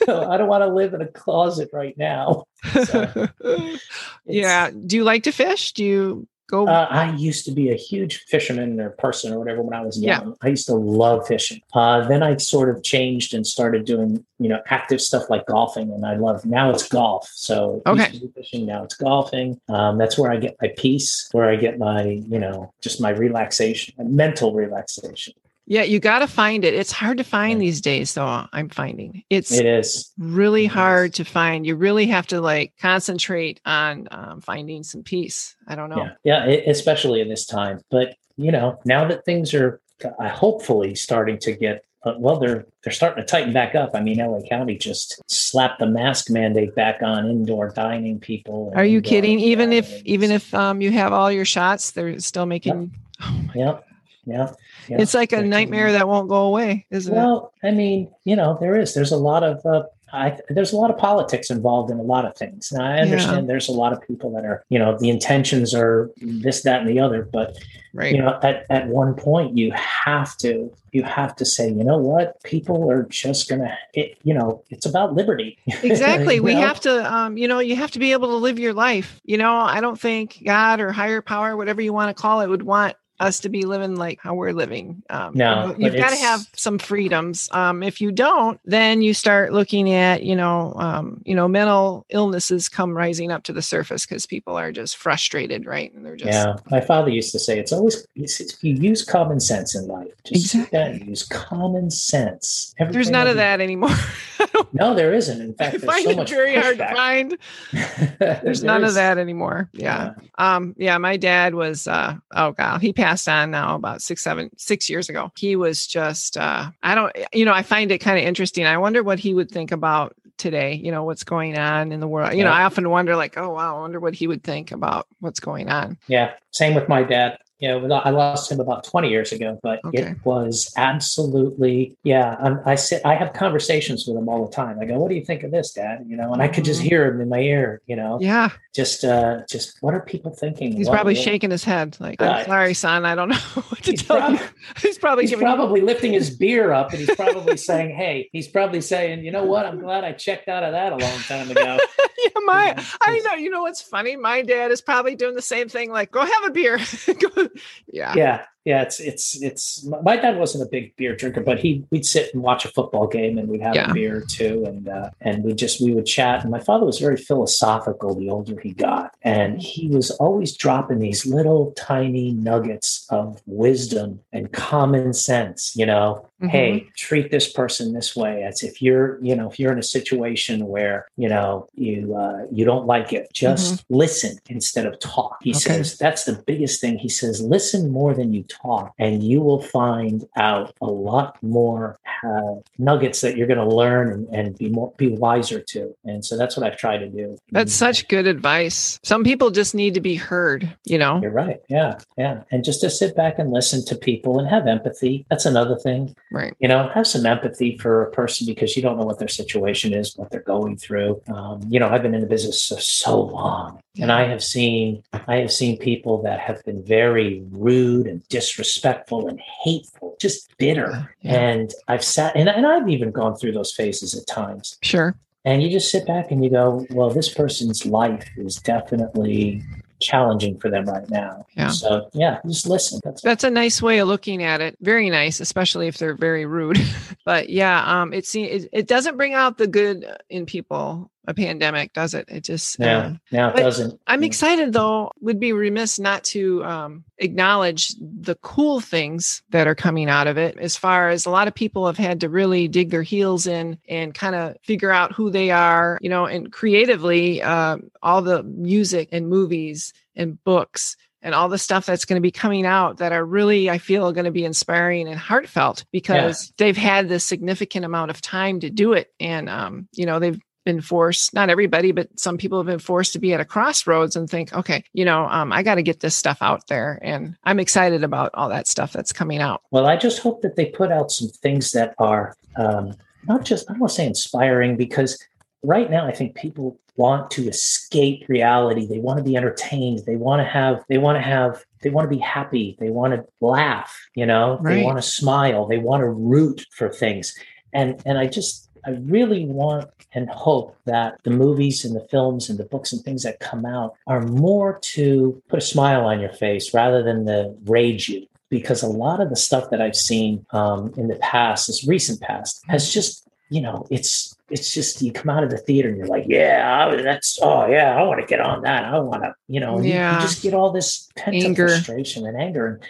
I 0.08 0.38
don't 0.38 0.48
want 0.48 0.64
to 0.64 0.74
live 0.74 0.94
in 0.94 1.02
a 1.02 1.08
closet 1.08 1.70
right 1.74 1.98
now. 1.98 2.46
So, 2.86 3.28
yeah. 4.26 4.72
Do 4.72 4.96
you 4.96 5.04
like 5.04 5.24
to 5.24 5.32
fish? 5.32 5.74
Do 5.74 5.84
you 5.84 6.28
go? 6.50 6.68
Uh, 6.68 6.88
I 6.89 7.15
used 7.15 7.46
to 7.46 7.51
be 7.51 7.72
a 7.72 7.75
huge 7.75 8.24
fisherman 8.25 8.79
or 8.79 8.89
person 8.91 9.34
or 9.34 9.39
whatever 9.39 9.62
when 9.62 9.74
I 9.74 9.82
was 9.82 10.01
young. 10.01 10.27
Yeah. 10.27 10.34
I 10.41 10.48
used 10.50 10.65
to 10.68 10.75
love 10.75 11.27
fishing. 11.27 11.62
Uh, 11.74 12.08
then 12.08 12.24
I 12.24 12.38
sort 12.38 12.70
of 12.70 12.84
changed 12.84 13.34
and 13.34 13.46
started 13.46 13.86
doing, 13.86 14.25
you 14.39 14.50
know, 14.50 14.60
active 14.68 15.01
stuff 15.01 15.29
like 15.29 15.46
golfing, 15.46 15.91
and 15.91 16.06
I 16.06 16.15
love 16.15 16.46
now 16.46 16.70
it's 16.72 16.88
golf. 16.88 17.29
So 17.34 17.82
okay, 17.86 18.20
fishing 18.36 18.65
now 18.65 18.84
it's 18.84 18.96
golfing. 18.96 19.60
Um, 19.70 19.98
that's 19.98 20.18
where 20.18 20.32
I 20.32 20.38
get 20.38 20.58
my 20.62 20.74
peace, 20.77 21.29
where 21.32 21.50
I 21.50 21.56
get 21.56 21.79
my, 21.79 22.03
you 22.03 22.39
know, 22.39 22.74
just 22.82 23.00
my 23.00 23.12
relaxation, 23.12 23.94
mental 23.98 24.53
relaxation. 24.53 25.34
Yeah, 25.70 25.84
you 25.84 26.00
got 26.00 26.20
to 26.20 26.28
find 26.28 26.66
it. 26.66 26.74
It's 26.74 26.92
hard 26.92 27.20
to 27.20 27.24
find 27.24 27.62
these 27.62 27.80
days, 27.80 28.16
though. 28.16 28.46
I'm 28.52 28.70
finding 28.70 29.24
it's 29.30 29.52
it 29.52 29.68
is 29.68 30.12
really 30.18 30.66
it 30.66 30.70
hard 30.70 31.12
is. 31.12 31.18
to 31.18 31.26
find. 31.26 31.64
You 31.64 31.76
really 31.76 32.08
have 32.08 32.26
to 32.28 32.42
like 32.42 32.74
concentrate 32.82 33.62
on 33.66 34.08
um, 34.10 34.42
finding 34.42 34.82
some 34.82 35.04
peace. 35.04 35.56
I 35.68 35.76
don't 35.76 35.92
know. 35.92 36.10
Yeah, 36.24 36.46
yeah, 36.48 36.72
especially 36.72 37.22
in 37.22 37.30
this 37.30 37.46
time. 37.46 37.82
But 37.92 38.16
you 38.36 38.52
know, 38.52 38.80
now 38.84 39.08
that 39.08 39.26
things 39.26 39.54
are 39.54 39.80
uh, 40.04 40.30
hopefully 40.30 40.96
starting 40.96 41.38
to 41.40 41.54
get 41.54 41.86
uh, 42.04 42.14
well, 42.18 42.40
they're 42.40 42.66
they're 42.84 42.94
starting 42.94 43.24
to 43.24 43.28
tighten 43.30 43.54
back 43.54 43.76
up. 43.76 43.92
I 43.94 44.02
mean, 44.02 44.18
LA 44.18 44.42
County 44.50 44.76
just 44.76 45.22
slapped 45.28 45.80
the 45.80 45.86
mask 45.86 46.32
mandate 46.32 46.74
back 46.74 47.04
on 47.04 47.30
indoor 47.30 47.70
dining 47.70 48.20
people. 48.20 48.74
Are 48.76 48.86
you 48.86 49.02
kidding? 49.02 49.40
Even 49.40 49.72
if 49.72 50.02
even 50.04 50.32
if 50.32 50.52
um, 50.56 50.82
you 50.82 50.92
have 50.92 51.14
all 51.14 51.32
your 51.32 51.46
shots, 51.46 51.92
they're 51.92 52.18
still 52.20 52.48
making. 52.48 52.82
Yep. 52.82 52.90
Oh 53.22 53.52
yep. 53.54 53.86
Yeah. 54.26 54.52
Yeah. 54.89 55.01
It's 55.01 55.13
like 55.13 55.31
a 55.31 55.41
nightmare 55.41 55.91
that 55.91 56.08
won't 56.08 56.29
go 56.29 56.43
away, 56.43 56.86
isn't 56.91 57.13
well, 57.13 57.24
it? 57.24 57.29
Well, 57.29 57.53
I 57.63 57.72
mean, 57.72 58.12
you 58.24 58.36
know, 58.36 58.58
there 58.60 58.79
is. 58.79 58.93
There's 58.93 59.12
a 59.12 59.17
lot 59.17 59.43
of 59.43 59.65
uh, 59.65 59.84
I, 60.13 60.38
there's 60.50 60.74
a 60.74 60.77
lot 60.77 60.89
of 60.89 60.98
politics 60.98 61.50
involved 61.50 61.91
in 61.91 62.00
a 62.00 62.03
lot 62.03 62.25
of 62.25 62.36
things. 62.36 62.72
Now, 62.72 62.86
I 62.86 63.00
understand 63.00 63.41
yeah. 63.41 63.48
there's 63.48 63.67
a 63.67 63.74
lot 63.74 63.93
of 63.93 64.01
people 64.01 64.31
that 64.31 64.46
are, 64.46 64.63
you 64.69 64.79
know, 64.79 64.98
the 64.98 65.10
intentions 65.10 65.74
are 65.75 66.10
this, 66.17 66.63
that, 66.63 66.81
and 66.81 66.89
the 66.89 67.00
other. 67.00 67.27
But, 67.31 67.58
right. 67.93 68.13
you 68.13 68.22
know, 68.22 68.39
at, 68.41 68.65
at 68.69 68.88
one 68.88 69.13
point, 69.13 69.58
you 69.58 69.72
have 69.72 70.36
to, 70.38 70.72
you 70.91 71.03
have 71.03 71.36
to 71.36 71.46
say, 71.46 71.67
you 71.67 71.84
know 71.84 71.98
what, 71.98 72.41
people 72.43 72.89
are 72.89 73.03
just 73.03 73.50
going 73.50 73.62
to, 73.62 74.10
you 74.24 74.34
know, 74.34 74.63
it's 74.69 74.86
about 74.86 75.13
liberty. 75.13 75.58
Exactly. 75.84 76.39
we 76.39 76.55
know? 76.55 76.62
have 76.62 76.79
to, 76.81 77.13
um, 77.13 77.38
you 77.38 77.48
know, 77.48 77.60
you 77.60 77.75
have 77.75 77.91
to 77.91 78.00
be 78.00 78.12
able 78.12 78.27
to 78.29 78.36
live 78.36 78.60
your 78.60 78.74
life. 78.74 79.19
You 79.24 79.38
know, 79.38 79.55
I 79.55 79.81
don't 79.81 80.00
think 80.00 80.41
God 80.46 80.79
or 80.79 80.91
higher 80.91 81.22
power, 81.22 81.55
whatever 81.55 81.81
you 81.81 81.93
want 81.93 82.15
to 82.15 82.19
call 82.19 82.41
it, 82.41 82.48
would 82.48 82.63
want 82.63 82.96
us 83.20 83.40
to 83.42 83.50
be 83.50 83.64
living 83.64 83.96
like 83.96 84.20
how 84.22 84.34
we're 84.34 84.54
living. 84.54 85.04
Um, 85.10 85.34
no, 85.36 85.76
you 85.78 85.90
have 85.90 85.98
got 85.98 86.10
to 86.10 86.16
have 86.16 86.48
some 86.56 86.80
freedoms. 86.80 87.50
Um, 87.52 87.84
if 87.84 88.00
you 88.00 88.12
don't, 88.12 88.60
then 88.66 89.02
you 89.02 89.14
start 89.14 89.52
looking 89.52 89.94
at, 89.94 90.24
you 90.24 90.36
know, 90.36 90.74
um, 90.78 91.22
you 91.26 91.36
know, 91.36 91.48
mental 91.48 92.06
illnesses 92.10 92.70
come 92.70 92.96
rising 92.96 93.32
up 93.32 93.44
to 93.44 93.54
the 93.54 93.62
surface 93.62 94.06
because 94.06 94.26
people 94.26 94.58
are 94.58 94.72
just 94.72 94.98
frustrated, 94.98 95.66
right? 95.66 95.94
And 95.94 96.06
they're 96.06 96.16
just 96.16 96.32
yeah. 96.32 96.56
My 96.72 96.82
father 96.82 97.10
used 97.10 97.32
to 97.34 97.40
say, 97.40 97.60
it's 97.60 97.74
always 97.74 98.08
it's, 98.16 98.40
it's, 98.40 98.64
you 98.64 98.74
use 98.74 99.04
common 99.04 99.40
sense 99.40 99.76
in 99.76 99.88
life. 99.88 100.12
Just 100.24 100.56
exactly. 100.56 101.08
use 101.08 101.24
common 101.24 101.92
sense. 101.92 102.74
Everything 102.80 102.94
There's 102.94 103.10
none 103.10 103.28
of 103.28 103.36
that 103.36 103.60
anymore. 103.60 103.96
no, 104.74 104.96
there 104.96 105.14
isn't. 105.14 105.42
In 105.42 105.54
fact, 105.54 105.76
I 105.76 105.80
find 105.80 106.04
so 106.06 106.22
it 106.22 106.30
very 106.30 106.56
hard 106.56 106.78
to 106.78 106.88
find. 106.94 107.38
There's 108.20 108.64
none 108.64 108.84
of 108.84 108.94
that 108.94 109.18
anymore. 109.18 109.70
Yeah. 109.74 110.14
yeah. 110.18 110.56
Um. 110.56 110.76
Yeah. 110.78 110.98
My 110.98 111.18
dad 111.18 111.56
was. 111.56 111.88
Uh. 111.88 112.16
Oh 112.32 112.52
God. 112.52 112.82
He 112.82 112.94
passed 112.94 113.09
passed 113.10 113.28
on 113.28 113.50
now 113.50 113.75
about 113.75 114.04
six, 114.04 114.22
seven, 114.22 114.51
six 114.58 114.88
years 114.88 115.10
ago. 115.10 115.32
He 115.36 115.56
was 115.56 115.88
just, 115.88 116.38
uh, 116.38 116.70
I 116.84 116.94
don't, 116.94 117.12
you 117.34 117.44
know, 117.44 117.54
I 117.54 117.63
find 117.63 117.92
it 117.92 117.98
kind 117.98 118.20
of 118.20 118.25
interesting. 118.25 118.68
I 118.68 118.78
wonder 118.78 119.01
what 119.01 119.18
he 119.18 119.34
would 119.34 119.50
think 119.50 119.72
about 119.72 120.16
today, 120.38 120.75
you 120.75 120.92
know, 120.92 121.04
what's 121.04 121.24
going 121.24 121.58
on 121.58 121.92
in 121.92 122.00
the 122.00 122.08
world. 122.08 122.34
You 122.36 122.44
know, 122.44 122.51
I 122.51 122.66
often 122.66 122.88
wonder, 122.89 123.16
like, 123.16 123.36
oh, 123.36 123.50
wow, 123.50 123.78
I 123.78 123.80
wonder 123.80 124.00
what 124.00 124.13
he 124.13 124.28
would 124.28 124.44
think 124.44 124.72
about 124.72 125.08
what's 125.22 125.39
going 125.39 125.70
on. 125.70 125.98
Yeah. 126.08 126.34
Same 126.51 126.75
with 126.75 126.88
my 126.88 127.01
dad 127.01 127.39
you 127.60 127.68
know, 127.68 127.94
I 127.94 128.10
lost 128.10 128.50
him 128.50 128.62
about 128.62 128.86
20 128.86 129.10
years 129.10 129.34
ago, 129.34 129.60
but 129.62 129.84
okay. 129.84 130.01
it 130.01 130.25
was 130.25 130.72
absolutely, 130.78 131.98
yeah. 132.04 132.38
I'm, 132.39 132.62
i 132.66 132.75
sit, 132.75 133.06
I 133.06 133.16
have 133.16 133.34
conversations 133.34 134.08
with 134.08 134.16
him 134.16 134.30
all 134.30 134.46
the 134.46 134.51
time. 134.51 134.80
I 134.80 134.86
go, 134.86 134.98
what 134.98 135.10
do 135.10 135.16
you 135.16 135.25
think 135.25 135.44
of 135.44 135.51
this, 135.51 135.74
dad? 135.74 136.06
You 136.08 136.16
know, 136.16 136.32
and 136.32 136.42
I 136.42 136.48
could 136.48 136.63
just 136.63 136.80
mm-hmm. 136.80 136.89
hear 136.89 137.12
him 137.12 137.20
in 137.20 137.28
my 137.28 137.39
ear, 137.39 137.82
you 137.86 137.98
know, 137.98 138.18
yeah. 138.22 138.50
Just, 138.74 139.04
uh, 139.04 139.42
just 139.50 139.78
what 139.82 139.94
are 139.94 140.00
people 140.00 140.32
thinking? 140.32 140.72
He's 140.72 140.88
what, 140.88 140.94
probably 140.94 141.16
shaking 141.16 141.51
his 141.51 141.66
head. 141.66 141.98
Like, 142.00 142.22
I'm 142.22 142.46
sorry, 142.46 142.74
son. 142.74 143.04
I 143.06 143.16
don't 143.16 143.30
know 143.30 143.36
what 143.70 143.84
to 143.84 143.94
tell 143.94 144.18
probably, 144.18 144.38
you. 144.38 144.44
He's 144.82 144.98
probably, 144.98 145.28
he's 145.28 145.36
probably 145.36 145.82
lifting 145.82 146.13
his 146.13 146.30
beer 146.30 146.72
up 146.72 146.92
and 146.92 147.00
he's 147.00 147.16
probably 147.16 147.58
saying, 147.70 147.96
Hey, 147.96 148.30
he's 148.32 148.48
probably 148.48 148.82
saying, 148.82 149.25
you 149.25 149.32
know 149.32 149.44
what? 149.44 149.66
I'm 149.66 149.80
glad 149.80 150.04
I 150.04 150.13
checked 150.13 150.48
out 150.48 150.63
of 150.63 150.72
that 150.72 150.94
a 150.94 150.98
long 150.98 151.20
time 151.22 151.51
ago. 151.51 151.78
yeah. 152.24 152.30
My, 152.46 152.86
I 153.01 153.20
know, 153.20 153.34
you 153.34 153.50
know, 153.50 153.62
what's 153.62 153.82
funny. 153.82 154.16
My 154.16 154.42
dad 154.42 154.72
is 154.72 154.82
probably 154.82 155.16
doing 155.16 155.36
the 155.36 155.42
same 155.42 155.68
thing. 155.68 155.92
Like, 155.92 156.12
go 156.12 156.22
have 156.22 156.44
a 156.46 156.51
beer. 156.51 156.78
yeah. 156.78 157.49
Yeah. 157.88 158.13
Yeah, 158.15 158.46
yeah. 158.66 158.82
It's 158.82 159.00
it's 159.00 159.42
it's. 159.42 159.86
My 160.04 160.18
dad 160.18 160.38
wasn't 160.38 160.63
a 160.63 160.70
big 160.70 160.96
beer 160.96 161.16
drinker, 161.16 161.42
but 161.42 161.60
he 161.60 161.86
we'd 161.92 162.06
sit 162.06 162.34
and 162.34 162.44
watch 162.44 162.66
a 162.66 162.70
football 162.70 163.08
game, 163.08 163.38
and 163.38 163.48
we'd 163.48 163.62
have 163.62 163.75
yeah. 163.75 163.89
a 163.89 163.94
beer 163.94 164.22
too, 164.22 164.63
and 164.66 164.89
uh, 164.89 165.10
and 165.22 165.44
we 165.44 165.54
just 165.54 165.82
we 165.82 165.94
would 165.94 166.06
chat. 166.06 166.42
And 166.42 166.51
my 166.51 166.60
father 166.60 166.86
was 166.86 167.00
very 167.00 167.18
philosophical. 167.18 168.16
The 168.16 168.30
older 168.30 168.60
he 168.60 168.74
got, 168.74 169.16
and 169.22 169.62
he 169.62 169.88
was 169.88 170.12
always 170.12 170.56
dropping 170.56 171.00
these 171.00 171.25
little 171.25 171.72
tiny 171.78 172.32
nuggets 172.32 173.06
of 173.10 173.42
wisdom 173.46 174.20
and 174.34 174.51
common 174.51 175.13
sense. 175.13 175.75
You 175.75 175.86
know, 175.86 176.30
mm-hmm. 176.42 176.50
hey, 176.50 176.88
treat 176.98 177.32
this 177.32 177.51
person 177.51 177.94
this 177.94 178.16
way. 178.16 178.44
As 178.44 178.63
if 178.63 178.82
you're 178.82 179.24
you 179.24 179.36
know 179.36 179.50
if 179.50 179.60
you're 179.60 179.72
in 179.72 179.80
a 179.80 179.84
situation 179.84 180.68
where 180.68 181.08
you 181.18 181.30
know 181.30 181.68
you 181.75 182.16
uh, 182.16 182.46
you 182.51 182.66
don't 182.66 182.86
like 182.86 183.13
it, 183.13 183.32
just 183.34 183.75
mm-hmm. 183.75 183.96
listen 183.96 184.38
instead 184.50 184.86
of 184.86 185.00
talk. 185.00 185.38
He 185.42 185.51
okay. 185.51 185.60
says 185.60 185.98
that's 185.98 186.25
the 186.25 186.34
biggest 186.34 186.82
thing. 186.82 186.98
He 186.98 187.10
says 187.10 187.42
listen 187.42 187.89
more 187.89 188.13
than 188.13 188.34
you 188.34 188.44
talk, 188.50 188.94
and 189.00 189.24
you 189.24 189.41
will 189.41 189.62
find 189.62 190.25
out 190.36 190.74
a 190.82 190.86
lot 190.86 191.41
more 191.41 191.98
uh, 192.24 192.56
nuggets 192.77 193.22
that 193.22 193.38
you're 193.38 193.48
going 193.48 193.60
to 193.60 193.75
learn 193.75 194.12
and, 194.12 194.27
and, 194.29 194.58
be 194.58 194.68
more 194.68 194.94
be 194.98 195.10
wiser 195.10 195.62
to. 195.62 195.96
And 196.03 196.25
so 196.25 196.36
that's 196.36 196.58
what 196.58 196.65
I've 196.65 196.77
tried 196.77 196.98
to 196.98 197.08
do. 197.08 197.38
That's 197.51 197.72
such 197.72 198.08
good 198.08 198.27
advice. 198.27 199.00
Some 199.03 199.24
people 199.24 199.51
just 199.51 199.74
need 199.74 199.94
to 199.94 200.01
be 200.01 200.15
heard. 200.15 200.75
You 200.86 200.98
know, 200.98 201.22
you're 201.22 201.32
right. 201.32 201.62
Yeah, 201.70 202.00
yeah, 202.18 202.44
and 202.51 202.63
just 202.63 202.82
to 202.82 202.89
sit 202.89 203.15
back 203.15 203.39
and 203.39 203.51
listen 203.51 203.86
to 203.86 203.96
people 203.96 204.39
and 204.39 204.48
have 204.50 204.68
empathy. 204.68 205.25
That's 205.29 205.46
another 205.46 205.77
thing. 205.77 206.15
Right. 206.32 206.53
You 206.60 206.68
know, 206.68 206.89
have 206.89 207.08
some 207.08 207.25
empathy 207.25 207.77
for 207.77 208.03
a 208.03 208.12
person 208.12 208.48
because 208.48 208.75
you 208.75 208.82
don't 208.82 208.98
know 208.98 209.06
what 209.06 209.20
their 209.20 209.27
situation 209.27 209.94
is, 209.94 210.15
what 210.18 210.32
they're 210.32 210.41
going 210.41 210.77
through. 210.77 211.22
Um, 211.27 211.62
you 211.70 211.79
know, 211.79 211.88
I've 211.88 212.01
been 212.01 212.15
in 212.15 212.22
the 212.22 212.27
business 212.27 212.62
so, 212.62 212.77
so 212.77 213.22
long, 213.22 213.82
and 214.00 214.12
I 214.12 214.27
have 214.27 214.44
seen 214.44 215.03
I 215.27 215.38
have 215.38 215.51
seen 215.51 215.77
people 215.77 216.22
that 216.24 216.39
have 216.39 216.63
been 216.65 216.84
very 216.84 217.44
rude 217.51 218.08
and 218.08 218.27
disrespectful 218.39 219.27
and 219.27 219.39
hateful, 219.63 220.15
just 220.19 220.55
bitter. 220.58 221.10
Yeah. 221.22 221.34
And 221.34 221.74
I've 221.88 222.03
sat 222.03 222.36
and, 222.36 222.48
and 222.48 222.65
I've 222.65 222.88
even 222.89 223.12
gone 223.12 223.36
through 223.36 223.51
those 223.51 223.74
phases 223.74 224.15
at 224.15 224.27
times. 224.27 224.77
Sure. 224.81 225.15
And 225.46 225.62
you 225.63 225.69
just 225.69 225.91
sit 225.91 226.05
back 226.05 226.31
and 226.31 226.43
you 226.43 226.50
go, 226.50 226.86
well, 226.91 227.10
this 227.10 227.34
person's 227.34 227.86
life 227.86 228.29
is 228.38 228.58
definitely 228.58 229.63
challenging 230.00 230.58
for 230.60 230.69
them 230.69 230.86
right 230.86 231.10
now. 231.10 231.46
Yeah. 231.55 231.69
So 231.69 232.10
yeah, 232.13 232.39
just 232.46 232.67
listen. 232.67 233.01
That's, 233.03 233.22
That's 233.22 233.43
a 233.43 233.50
nice 233.50 233.81
way 233.81 234.00
of 234.00 234.08
looking 234.08 234.43
at 234.43 234.62
it. 234.62 234.77
Very 234.81 235.10
nice, 235.10 235.39
especially 235.39 235.88
if 235.88 235.98
they're 235.98 236.15
very 236.15 236.46
rude. 236.46 236.79
but 237.25 237.50
yeah, 237.50 237.84
um, 237.86 238.13
it 238.13 238.25
seems 238.25 238.65
it, 238.65 238.69
it 238.72 238.88
doesn't 238.88 239.17
bring 239.17 239.34
out 239.34 239.58
the 239.58 239.67
good 239.67 240.05
in 240.29 240.46
people 240.46 241.12
a 241.29 241.33
pandemic, 241.33 241.93
does 241.93 242.15
it? 242.15 242.25
It 242.27 242.43
just 242.43 242.77
yeah, 242.79 242.98
uh, 242.98 243.13
no, 243.31 243.50
it 243.50 243.57
doesn't. 243.57 244.01
I'm 244.07 244.24
excited 244.24 244.74
though. 244.74 245.12
Would 245.21 245.39
be 245.39 245.53
remiss 245.53 246.00
not 246.00 246.24
to 246.25 246.65
um, 246.65 247.03
acknowledge 247.19 247.93
the 248.00 248.33
cool 248.41 248.79
things 248.79 249.43
that 249.51 249.67
are 249.67 249.75
coming 249.75 250.09
out 250.09 250.25
of 250.25 250.39
it. 250.39 250.57
As 250.57 250.75
far 250.75 251.09
as 251.09 251.27
a 251.27 251.29
lot 251.29 251.48
of 251.48 251.53
people 251.53 251.86
have 251.86 251.98
had 252.00 252.21
to 252.21 252.29
really 252.29 252.67
dig 252.67 252.89
their 252.89 253.03
heels 253.03 253.45
in 253.45 253.77
and 253.88 254.13
kind 254.13 254.33
of 254.33 254.57
figure 254.63 254.91
out 254.91 255.13
who 255.13 255.29
they 255.29 255.51
are, 255.51 256.00
you 256.01 256.09
know, 256.09 256.25
and 256.25 256.51
creatively, 256.51 257.43
uh, 257.43 257.77
all 258.01 258.24
the 258.24 258.41
music 258.41 259.09
and 259.12 259.29
movies 259.29 259.94
and 260.15 260.44
books 260.44 260.98
and 261.22 261.35
all 261.35 261.50
the 261.50 261.57
stuff 261.59 261.85
that's 261.85 262.05
going 262.05 262.15
to 262.15 262.25
be 262.25 262.31
coming 262.31 262.65
out 262.65 262.98
that 262.98 263.11
are 263.11 263.25
really, 263.25 263.70
I 263.70 263.77
feel, 263.77 264.07
are 264.07 264.13
going 264.13 264.25
to 264.25 264.31
be 264.31 264.46
inspiring 264.46 265.07
and 265.07 265.20
heartfelt 265.20 265.85
because 265.92 266.48
yeah. 266.48 266.53
they've 266.57 266.77
had 266.77 267.07
this 267.07 267.25
significant 267.25 267.85
amount 267.85 268.09
of 268.09 268.22
time 268.22 268.61
to 268.61 268.70
do 268.70 268.94
it. 268.94 269.13
And, 269.20 269.50
um, 269.50 269.87
you 269.94 270.05
know, 270.05 270.18
they've 270.18 270.39
been 270.70 270.82
forced, 270.82 271.34
not 271.34 271.50
everybody, 271.50 271.92
but 271.92 272.08
some 272.20 272.38
people 272.38 272.60
have 272.60 272.68
been 272.68 272.77
forced 272.77 273.12
to 273.14 273.20
be 273.20 273.34
at 273.34 273.40
a 273.40 273.46
crossroads 273.46 274.16
and 274.16 274.29
think, 274.29 274.53
okay, 274.53 274.84
you 274.94 275.03
know, 275.03 275.25
um, 275.25 275.51
I 275.51 275.64
got 275.64 275.75
to 275.75 275.82
get 275.82 276.01
this 276.01 276.16
stuff 276.16 276.38
out 276.42 276.68
there. 276.68 277.00
And 277.01 277.36
I'm 277.44 277.60
excited 277.60 278.03
about 278.03 278.29
all 278.36 278.50
that 278.50 278.68
stuff 278.68 278.94
that's 278.94 279.12
coming 279.12 279.40
out. 279.40 279.64
Well, 279.72 279.88
I 279.88 279.98
just 279.98 280.20
hope 280.20 280.44
that 280.44 280.55
they 280.55 280.68
put 280.68 280.92
out 280.92 281.10
some 281.10 281.29
things 281.29 281.72
that 281.72 281.96
are 281.98 282.36
um, 282.55 282.94
not 283.27 283.46
just, 283.46 283.68
I 283.68 283.74
don't 283.74 283.79
want 283.79 283.90
to 283.90 283.96
say 283.96 284.05
inspiring 284.05 284.77
because 284.77 285.18
right 285.64 285.90
now 285.90 286.05
I 286.05 286.12
think 286.12 286.36
people 286.36 286.79
want 286.96 287.32
to 287.32 287.48
escape 287.48 288.25
reality. 288.27 288.86
They 288.86 289.00
want 289.00 289.18
to 289.18 289.24
be 289.24 289.36
entertained. 289.36 290.03
They 290.05 290.18
want 290.18 290.40
to 290.42 290.46
have, 290.46 290.84
they 290.88 291.00
want 291.00 291.16
to 291.16 291.22
have, 291.22 291.66
they 291.82 291.90
want 291.90 292.05
to 292.05 292.16
be 292.16 292.22
happy. 292.22 292.77
They 292.79 292.92
want 292.92 293.16
to 293.16 293.25
laugh, 293.42 293.98
you 294.14 294.27
know, 294.27 294.60
right. 294.62 294.75
they 294.75 294.84
want 294.84 295.00
to 295.00 295.01
smile. 295.01 295.66
They 295.66 295.79
want 295.79 296.01
to 296.01 296.10
root 296.10 296.68
for 296.70 296.90
things. 296.90 297.36
And, 297.74 298.00
and 298.05 298.20
I 298.20 298.27
just, 298.27 298.69
I 298.85 298.92
really 298.92 299.46
want 299.46 299.89
and 300.13 300.29
hope 300.29 300.75
that 300.85 301.20
the 301.24 301.29
movies 301.29 301.85
and 301.85 301.96
the 301.96 302.07
films 302.07 302.50
and 302.50 302.57
the 302.57 302.63
books 302.65 302.92
and 302.92 303.03
things 303.03 303.24
that 303.24 303.39
come 303.39 303.65
out 303.65 303.96
are 304.07 304.22
more 304.22 304.79
to 304.81 305.42
put 305.48 305.59
a 305.59 305.61
smile 305.61 306.05
on 306.05 306.20
your 306.20 306.33
face 306.33 306.74
rather 306.74 307.03
than 307.03 307.25
the 307.25 307.55
rage 307.65 308.09
you. 308.09 308.25
Because 308.50 308.81
a 308.81 308.87
lot 308.87 309.22
of 309.22 309.29
the 309.29 309.35
stuff 309.35 309.70
that 309.70 309.79
I've 309.79 309.96
seen 309.96 310.44
um, 310.51 310.92
in 310.98 311.07
the 311.07 311.18
past, 311.18 311.68
this 311.68 311.87
recent 311.87 312.20
past, 312.20 312.63
has 312.68 312.92
just, 312.92 313.27
you 313.50 313.61
know, 313.61 313.85
it's 313.92 314.35
it's 314.50 314.74
just 314.74 315.03
you 315.03 315.11
come 315.11 315.29
out 315.29 315.44
of 315.44 315.51
the 315.51 315.57
theater 315.57 315.87
and 315.87 315.98
you're 315.98 316.07
like, 316.07 316.25
yeah, 316.27 316.96
that's 316.96 317.37
oh 317.44 317.68
yeah, 317.68 317.96
I 317.96 318.01
want 318.01 318.20
to 318.22 318.25
get 318.25 318.39
on 318.39 318.63
that. 318.63 318.85
I 318.85 318.98
want 319.00 319.22
to, 319.22 319.35
you 319.48 319.59
know, 319.59 319.79
yeah. 319.79 320.09
you, 320.09 320.15
you, 320.15 320.22
just 320.22 320.42
get 320.42 320.55
all 320.55 320.72
this 320.72 321.09
pent 321.15 321.46
up 321.46 321.55
frustration 321.55 322.25
and 322.25 322.42
anger. 322.42 322.65
And 322.65 322.83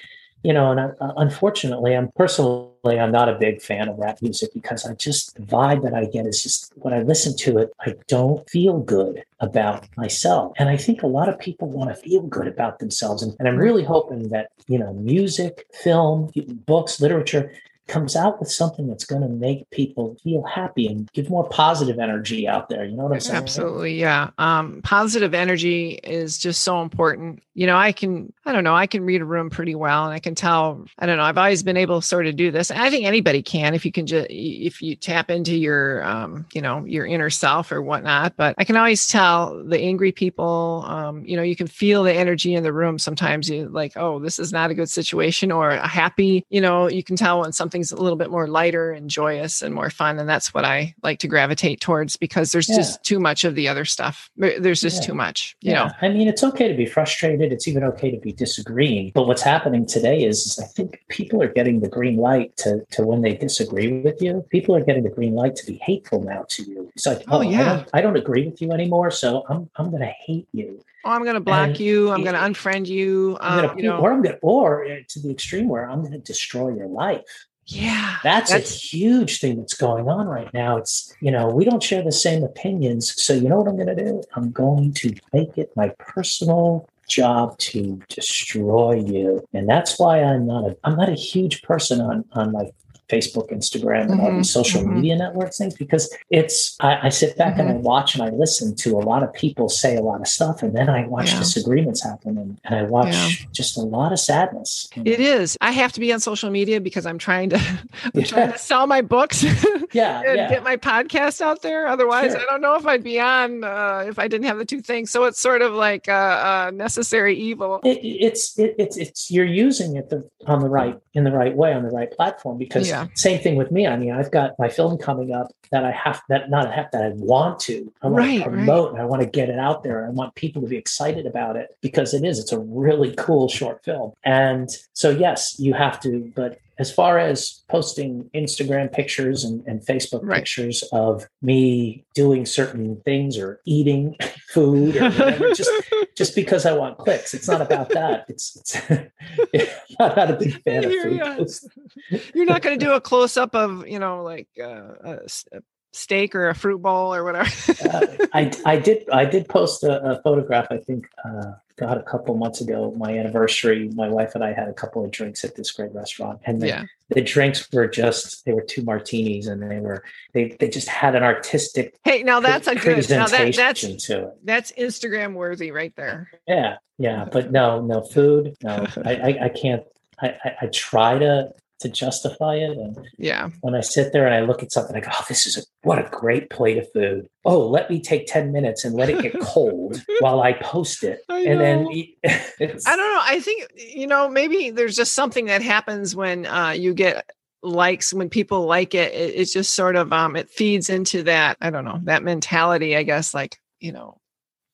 you 0.43 0.53
know, 0.53 0.71
and 0.71 0.79
I, 0.79 0.85
uh, 1.01 1.13
unfortunately, 1.17 1.95
I'm 1.95 2.09
personally, 2.15 2.68
I'm 2.85 3.11
not 3.11 3.29
a 3.29 3.35
big 3.35 3.61
fan 3.61 3.89
of 3.89 3.97
rap 3.97 4.21
music 4.21 4.53
because 4.53 4.85
I 4.85 4.93
just 4.93 5.35
the 5.35 5.43
vibe 5.43 5.83
that 5.83 5.93
I 5.93 6.05
get 6.05 6.25
is 6.25 6.41
just 6.41 6.71
when 6.75 6.93
I 6.93 7.01
listen 7.01 7.35
to 7.37 7.57
it, 7.59 7.73
I 7.79 7.95
don't 8.07 8.49
feel 8.49 8.79
good 8.79 9.23
about 9.39 9.87
myself. 9.97 10.53
And 10.57 10.69
I 10.69 10.77
think 10.77 11.03
a 11.03 11.07
lot 11.07 11.29
of 11.29 11.37
people 11.39 11.69
want 11.69 11.89
to 11.89 11.95
feel 11.95 12.21
good 12.21 12.47
about 12.47 12.79
themselves. 12.79 13.21
And, 13.21 13.35
and 13.39 13.47
I'm 13.47 13.57
really 13.57 13.83
hoping 13.83 14.29
that, 14.29 14.51
you 14.67 14.79
know, 14.79 14.93
music, 14.93 15.65
film, 15.73 16.31
books, 16.65 17.01
literature 17.01 17.51
comes 17.89 18.15
out 18.15 18.39
with 18.39 18.51
something 18.51 18.87
that's 18.87 19.05
going 19.05 19.21
to 19.21 19.27
make 19.27 19.69
people 19.71 20.15
feel 20.23 20.43
happy 20.43 20.87
and 20.87 21.11
give 21.11 21.29
more 21.29 21.47
positive 21.49 21.99
energy 21.99 22.47
out 22.47 22.69
there. 22.69 22.85
You 22.85 22.95
know 22.95 23.03
what 23.03 23.13
I'm 23.13 23.19
saying? 23.19 23.37
Absolutely. 23.37 23.99
Yeah. 23.99 24.29
Um, 24.37 24.81
positive 24.83 25.33
energy 25.33 25.99
is 26.03 26.37
just 26.37 26.63
so 26.63 26.81
important. 26.81 27.43
You 27.55 27.67
know, 27.67 27.75
I 27.75 27.91
can, 27.91 28.31
I 28.45 28.53
don't 28.53 28.63
know, 28.63 28.75
I 28.75 28.87
can 28.87 29.03
read 29.03 29.21
a 29.21 29.25
room 29.25 29.49
pretty 29.49 29.75
well 29.75 30.05
and 30.05 30.13
I 30.13 30.19
can 30.19 30.33
tell, 30.33 30.85
I 30.97 31.05
don't 31.05 31.17
know, 31.17 31.23
I've 31.23 31.37
always 31.37 31.63
been 31.63 31.75
able 31.75 31.99
to 31.99 32.07
sort 32.07 32.25
of 32.25 32.37
do 32.37 32.51
this. 32.51 32.71
And 32.71 32.79
I 32.79 32.89
think 32.89 33.05
anybody 33.05 33.41
can 33.41 33.73
if 33.73 33.85
you 33.85 33.91
can 33.91 34.05
just, 34.05 34.27
if 34.29 34.81
you 34.81 34.95
tap 34.95 35.29
into 35.29 35.55
your, 35.55 36.03
um, 36.05 36.45
you 36.53 36.61
know, 36.61 36.85
your 36.85 37.05
inner 37.05 37.29
self 37.29 37.71
or 37.71 37.81
whatnot. 37.81 38.37
But 38.37 38.55
I 38.57 38.63
can 38.63 38.77
always 38.77 39.07
tell 39.07 39.61
the 39.61 39.79
angry 39.79 40.13
people, 40.13 40.85
um, 40.87 41.25
you 41.25 41.35
know, 41.35 41.43
you 41.43 41.55
can 41.55 41.67
feel 41.67 42.03
the 42.03 42.13
energy 42.13 42.53
in 42.53 42.63
the 42.63 42.71
room. 42.71 42.97
Sometimes 42.97 43.49
you 43.49 43.67
like, 43.67 43.93
oh, 43.97 44.19
this 44.19 44.39
is 44.39 44.53
not 44.53 44.71
a 44.71 44.73
good 44.73 44.89
situation 44.89 45.51
or 45.51 45.71
a 45.71 45.87
happy, 45.87 46.45
you 46.49 46.61
know, 46.61 46.87
you 46.87 47.03
can 47.03 47.17
tell 47.17 47.41
when 47.41 47.51
something 47.51 47.78
something's 47.83 47.99
a 47.99 48.01
little 48.01 48.17
bit 48.17 48.29
more 48.29 48.47
lighter 48.47 48.91
and 48.91 49.09
joyous 49.09 49.61
and 49.61 49.73
more 49.73 49.89
fun. 49.89 50.19
And 50.19 50.27
that's 50.27 50.53
what 50.53 50.65
I 50.65 50.95
like 51.03 51.19
to 51.19 51.27
gravitate 51.27 51.81
towards 51.81 52.17
because 52.17 52.51
there's 52.51 52.69
yeah. 52.69 52.77
just 52.77 53.03
too 53.03 53.19
much 53.19 53.43
of 53.43 53.55
the 53.55 53.67
other 53.67 53.85
stuff. 53.85 54.29
There's 54.37 54.81
just 54.81 55.01
yeah. 55.01 55.07
too 55.07 55.13
much, 55.13 55.55
you 55.61 55.71
yeah. 55.71 55.85
know. 55.85 55.91
I 56.01 56.09
mean, 56.09 56.27
it's 56.27 56.43
okay 56.43 56.67
to 56.67 56.73
be 56.73 56.85
frustrated. 56.85 57.51
It's 57.51 57.67
even 57.67 57.83
okay 57.83 58.11
to 58.11 58.19
be 58.19 58.33
disagreeing. 58.33 59.11
But 59.13 59.27
what's 59.27 59.41
happening 59.41 59.85
today 59.85 60.23
is, 60.23 60.45
is 60.45 60.59
I 60.59 60.65
think 60.65 61.01
people 61.09 61.41
are 61.41 61.47
getting 61.47 61.79
the 61.79 61.89
green 61.89 62.17
light 62.17 62.55
to, 62.57 62.85
to 62.91 63.05
when 63.05 63.21
they 63.21 63.35
disagree 63.35 64.01
with 64.01 64.21
you. 64.21 64.45
People 64.49 64.75
are 64.75 64.83
getting 64.83 65.03
the 65.03 65.09
green 65.09 65.35
light 65.35 65.55
to 65.57 65.65
be 65.65 65.79
hateful 65.81 66.23
now 66.23 66.45
to 66.49 66.63
you. 66.63 66.91
It's 66.95 67.05
like, 67.05 67.23
oh, 67.27 67.39
oh 67.39 67.41
yeah. 67.41 67.61
I 67.61 67.65
don't, 67.65 67.89
I 67.93 68.01
don't 68.01 68.17
agree 68.17 68.45
with 68.45 68.61
you 68.61 68.71
anymore. 68.71 69.11
So 69.11 69.45
I'm, 69.49 69.69
I'm 69.75 69.89
going 69.89 70.01
to 70.01 70.13
hate 70.25 70.47
you. 70.51 70.83
Oh, 71.05 71.11
I'm 71.11 71.23
going 71.23 71.35
to 71.35 71.39
block 71.39 71.69
and 71.69 71.79
you. 71.79 72.11
I'm 72.11 72.23
going 72.23 72.35
to 72.35 72.41
unfriend 72.41 72.87
you. 72.87 73.37
Um, 73.39 73.67
gonna, 73.67 73.77
you 73.77 73.83
know, 73.83 73.99
or 73.99 74.11
I'm 74.11 74.21
going 74.21 74.35
to, 74.35 74.41
or 74.41 74.85
to 75.07 75.19
the 75.19 75.31
extreme 75.31 75.69
where 75.69 75.89
I'm 75.89 76.01
going 76.01 76.11
to 76.11 76.19
destroy 76.19 76.75
your 76.75 76.87
life. 76.87 77.47
Yeah. 77.71 78.17
That's, 78.23 78.51
that's, 78.51 78.71
a 78.71 78.77
huge 78.77 79.39
thing 79.39 79.57
that's 79.57 79.75
going 79.75 80.07
on 80.07 80.27
right 80.27 80.51
now. 80.53 80.77
It's, 80.77 81.13
you 81.21 81.31
know, 81.31 81.47
we 81.47 81.65
don't 81.65 81.83
share 81.83 82.03
the 82.03 82.11
same 82.11 82.43
opinions. 82.43 83.21
So, 83.21 83.33
you 83.33 83.47
know 83.47 83.57
what 83.57 83.67
I'm 83.67 83.75
going 83.75 83.95
to 83.95 84.03
do? 84.03 84.23
I'm 84.35 84.51
going 84.51 84.93
to 84.93 85.13
make 85.33 85.57
it 85.57 85.71
my 85.75 85.89
personal 85.99 86.89
job 87.07 87.57
to 87.57 87.99
destroy 88.07 89.03
you. 89.05 89.47
And 89.53 89.67
that's 89.67 89.99
why 89.99 90.23
I'm 90.23 90.47
not 90.47 90.65
a 90.65 90.77
I'm 90.83 90.95
not 90.95 91.09
a 91.09 91.15
huge 91.15 91.61
person 91.63 91.99
on 91.99 92.23
on 92.33 92.51
like 92.51 92.73
Facebook, 93.09 93.51
Instagram, 93.51 94.01
and 94.01 94.11
mm-hmm, 94.11 94.19
all 94.21 94.37
these 94.37 94.51
social 94.51 94.81
mm-hmm. 94.81 94.95
media 94.95 95.15
network 95.15 95.53
things 95.53 95.73
because 95.73 96.15
it's 96.29 96.77
I, 96.79 97.07
I 97.07 97.09
sit 97.09 97.37
back 97.37 97.53
mm-hmm. 97.53 97.61
and 97.61 97.69
I 97.69 97.73
mm-hmm. 97.73 97.83
watch 97.83 98.15
and 98.15 98.23
I 98.23 98.29
listen 98.29 98.75
to 98.77 98.97
a 98.97 98.99
lot 98.99 99.23
of 99.23 99.33
people 99.33 99.67
say 99.67 99.95
a 99.95 100.01
lot 100.01 100.21
of 100.21 100.27
stuff, 100.27 100.61
and 100.61 100.75
then 100.75 100.89
I 100.89 101.07
watch 101.07 101.31
yeah. 101.31 101.39
disagreements 101.39 102.03
happen 102.03 102.37
and, 102.37 102.59
and 102.63 102.75
I 102.75 102.83
watch 102.83 103.13
yeah. 103.13 103.29
just 103.51 103.77
a 103.77 103.81
lot 103.81 104.11
of 104.11 104.19
sadness. 104.19 104.87
It 104.95 105.19
is. 105.19 105.57
I 105.61 105.71
have 105.71 105.91
to 105.93 105.99
be 105.99 106.13
on 106.13 106.19
social 106.19 106.51
media 106.51 106.79
because 106.79 107.05
I'm 107.05 107.17
trying 107.17 107.49
to 107.49 107.57
I'm 108.03 108.11
yeah. 108.13 108.25
trying 108.25 108.51
to 108.51 108.57
sell 108.57 108.85
my 108.85 109.01
books. 109.01 109.43
yeah, 109.91 110.21
and 110.21 110.49
get 110.49 110.63
my 110.63 110.77
podcast 110.77 111.41
out 111.41 111.61
there. 111.63 111.87
Otherwise, 111.87 112.31
sure. 112.31 112.41
I 112.41 112.45
don't 112.45 112.61
know 112.61 112.75
if 112.75 112.85
I'd 112.85 113.03
be 113.03 113.19
on 113.19 113.63
uh, 113.63 114.05
if 114.07 114.19
I 114.19 114.27
didn't 114.27 114.45
have 114.45 114.57
the 114.57 114.65
two 114.65 114.81
things. 114.81 115.09
So 115.09 115.23
it's 115.25 115.39
sort 115.39 115.63
of 115.63 115.73
like 115.73 116.07
a, 116.07 116.67
a 116.67 116.71
necessary 116.71 117.35
evil. 117.35 117.79
It, 117.83 117.99
it's 118.03 118.57
it, 118.59 118.75
it's 118.77 118.97
it's 118.97 119.31
you're 119.31 119.45
using 119.45 119.95
it 119.95 120.09
the, 120.09 120.29
on 120.45 120.59
the 120.59 120.69
right 120.69 120.95
in 121.13 121.23
the 121.23 121.31
right 121.31 121.55
way 121.55 121.73
on 121.73 121.83
the 121.83 121.89
right 121.89 122.11
platform 122.11 122.59
because. 122.59 122.87
Yeah 123.07 123.29
same 123.29 123.41
thing 123.41 123.55
with 123.55 123.71
me. 123.71 123.87
I 123.87 123.97
mean, 123.97 124.11
I've 124.11 124.31
got 124.31 124.57
my 124.57 124.69
film 124.69 124.97
coming 124.97 125.33
up 125.33 125.51
that 125.71 125.85
I 125.85 125.91
have 125.91 126.21
that 126.29 126.49
not 126.49 126.73
have 126.73 126.89
that 126.91 127.03
I 127.03 127.09
want 127.15 127.59
to. 127.61 127.91
I 128.01 128.07
want 128.07 128.17
right, 128.17 128.37
to 128.39 128.49
promote 128.49 128.85
right. 128.85 128.93
and 128.93 129.01
I 129.01 129.05
want 129.05 129.21
to 129.21 129.27
get 129.27 129.49
it 129.49 129.59
out 129.59 129.83
there. 129.83 130.05
I 130.05 130.09
want 130.09 130.35
people 130.35 130.61
to 130.61 130.67
be 130.67 130.77
excited 130.77 131.25
about 131.25 131.55
it 131.55 131.77
because 131.81 132.13
it 132.13 132.23
is. 132.23 132.39
It's 132.39 132.51
a 132.51 132.59
really 132.59 133.13
cool 133.15 133.47
short 133.47 133.83
film. 133.83 134.13
And 134.23 134.69
so 134.93 135.09
yes, 135.09 135.59
you 135.59 135.73
have 135.73 135.99
to, 136.01 136.31
but 136.35 136.59
as 136.79 136.91
far 136.91 137.19
as 137.19 137.61
posting 137.67 138.29
Instagram 138.33 138.91
pictures 138.91 139.43
and, 139.43 139.65
and 139.67 139.85
Facebook 139.85 140.21
right. 140.23 140.37
pictures 140.37 140.81
of 140.93 141.27
me 141.41 142.05
doing 142.15 142.45
certain 142.45 143.01
things 143.03 143.37
or 143.37 143.59
eating 143.65 144.15
food 144.49 144.95
or 144.95 145.09
whatever, 145.09 145.53
just 145.53 145.71
just 146.15 146.35
because 146.35 146.65
I 146.65 146.71
want 146.73 146.97
clicks, 146.97 147.33
it's 147.33 147.47
not 147.47 147.61
about 147.61 147.89
that. 147.89 148.25
It's, 148.29 148.55
it's 148.55 148.75
I'm 149.99 150.15
not 150.15 150.31
a 150.31 150.37
big 150.37 150.63
fan 150.63 150.85
of 150.85 150.91
food. 150.91 152.23
You're 152.33 152.45
not 152.45 152.61
going 152.61 152.79
to 152.79 152.83
do 152.83 152.93
a 152.93 153.01
close 153.01 153.35
up 153.35 153.53
of 153.53 153.85
you 153.85 153.99
know 153.99 154.23
like 154.23 154.47
uh, 154.59 154.93
a, 155.03 155.19
a 155.51 155.61
steak 155.91 156.33
or 156.33 156.47
a 156.47 156.55
fruit 156.55 156.81
bowl 156.81 157.13
or 157.13 157.25
whatever. 157.25 157.49
uh, 157.83 158.07
I 158.33 158.51
I 158.65 158.77
did 158.77 159.09
I 159.09 159.25
did 159.25 159.49
post 159.49 159.83
a, 159.83 160.01
a 160.01 160.21
photograph. 160.21 160.67
I 160.71 160.77
think 160.77 161.07
uh, 161.25 161.51
God 161.79 161.97
a 161.97 162.03
couple 162.03 162.35
months 162.35 162.61
ago, 162.61 162.93
my 162.97 163.17
anniversary. 163.17 163.89
My 163.95 164.09
wife 164.09 164.35
and 164.35 164.43
I 164.43 164.53
had 164.53 164.67
a 164.67 164.73
couple 164.73 165.03
of 165.03 165.11
drinks 165.11 165.43
at 165.43 165.55
this 165.55 165.71
great 165.71 165.93
restaurant, 165.93 166.41
and 166.45 166.61
the, 166.61 166.67
yeah. 166.67 166.85
the 167.09 167.21
drinks 167.21 167.71
were 167.71 167.87
just 167.87 168.45
they 168.45 168.53
were 168.53 168.61
two 168.61 168.83
martinis, 168.83 169.47
and 169.47 169.61
they 169.61 169.79
were 169.79 170.03
they 170.33 170.55
they 170.59 170.69
just 170.69 170.87
had 170.87 171.15
an 171.15 171.23
artistic. 171.23 171.95
Hey, 172.03 172.23
now 172.23 172.39
that's 172.39 172.67
a 172.67 172.75
good 172.75 173.09
now 173.09 173.27
that, 173.27 173.55
that's 173.55 173.81
to 173.81 174.27
it. 174.27 174.37
That's 174.43 174.71
Instagram 174.73 175.33
worthy 175.33 175.71
right 175.71 175.95
there. 175.95 176.29
Yeah, 176.47 176.77
yeah, 176.97 177.25
but 177.31 177.51
no, 177.51 177.81
no 177.81 178.01
food. 178.01 178.55
No, 178.61 178.85
I 179.05 179.15
I, 179.15 179.45
I 179.45 179.49
can't. 179.49 179.83
I, 180.21 180.27
I, 180.43 180.55
I 180.63 180.65
try 180.67 181.17
to 181.17 181.53
to 181.79 181.89
justify 181.89 182.55
it. 182.55 182.77
And 182.77 182.97
yeah, 183.17 183.49
when 183.61 183.75
I 183.75 183.81
sit 183.81 184.13
there 184.13 184.25
and 184.25 184.35
I 184.35 184.41
look 184.41 184.61
at 184.63 184.71
something, 184.71 184.95
I 184.95 184.99
go, 184.99 185.09
"Oh, 185.11 185.25
this 185.27 185.45
is 185.45 185.57
a 185.57 185.61
what 185.81 185.99
a 185.99 186.09
great 186.09 186.49
plate 186.49 186.77
of 186.77 186.91
food." 186.93 187.27
Oh, 187.45 187.67
let 187.67 187.89
me 187.89 188.01
take 188.01 188.27
ten 188.27 188.51
minutes 188.51 188.85
and 188.85 188.95
let 188.95 189.09
it 189.09 189.21
get 189.21 189.39
cold 189.39 190.03
while 190.19 190.41
I 190.41 190.53
post 190.53 191.03
it, 191.03 191.23
I 191.29 191.41
and 191.41 191.59
then 191.59 191.87
I 192.25 192.67
don't 192.67 192.83
know. 192.97 193.21
I 193.23 193.39
think 193.43 193.71
you 193.75 194.07
know 194.07 194.29
maybe 194.29 194.71
there's 194.71 194.95
just 194.95 195.13
something 195.13 195.45
that 195.45 195.61
happens 195.61 196.15
when 196.15 196.45
uh, 196.45 196.71
you 196.71 196.93
get 196.93 197.29
likes 197.61 198.13
when 198.13 198.29
people 198.29 198.65
like 198.65 198.95
it, 198.95 199.13
it 199.13 199.35
it's 199.35 199.51
just 199.51 199.75
sort 199.75 199.97
of 199.97 200.13
um 200.13 200.37
it 200.37 200.49
feeds 200.49 200.89
into 200.89 201.23
that 201.23 201.57
i 201.59 201.69
don't 201.69 201.83
know 201.83 201.99
that 202.03 202.23
mentality 202.23 202.95
i 202.95 203.03
guess 203.03 203.33
like 203.33 203.57
you 203.81 203.91
know 203.91 204.18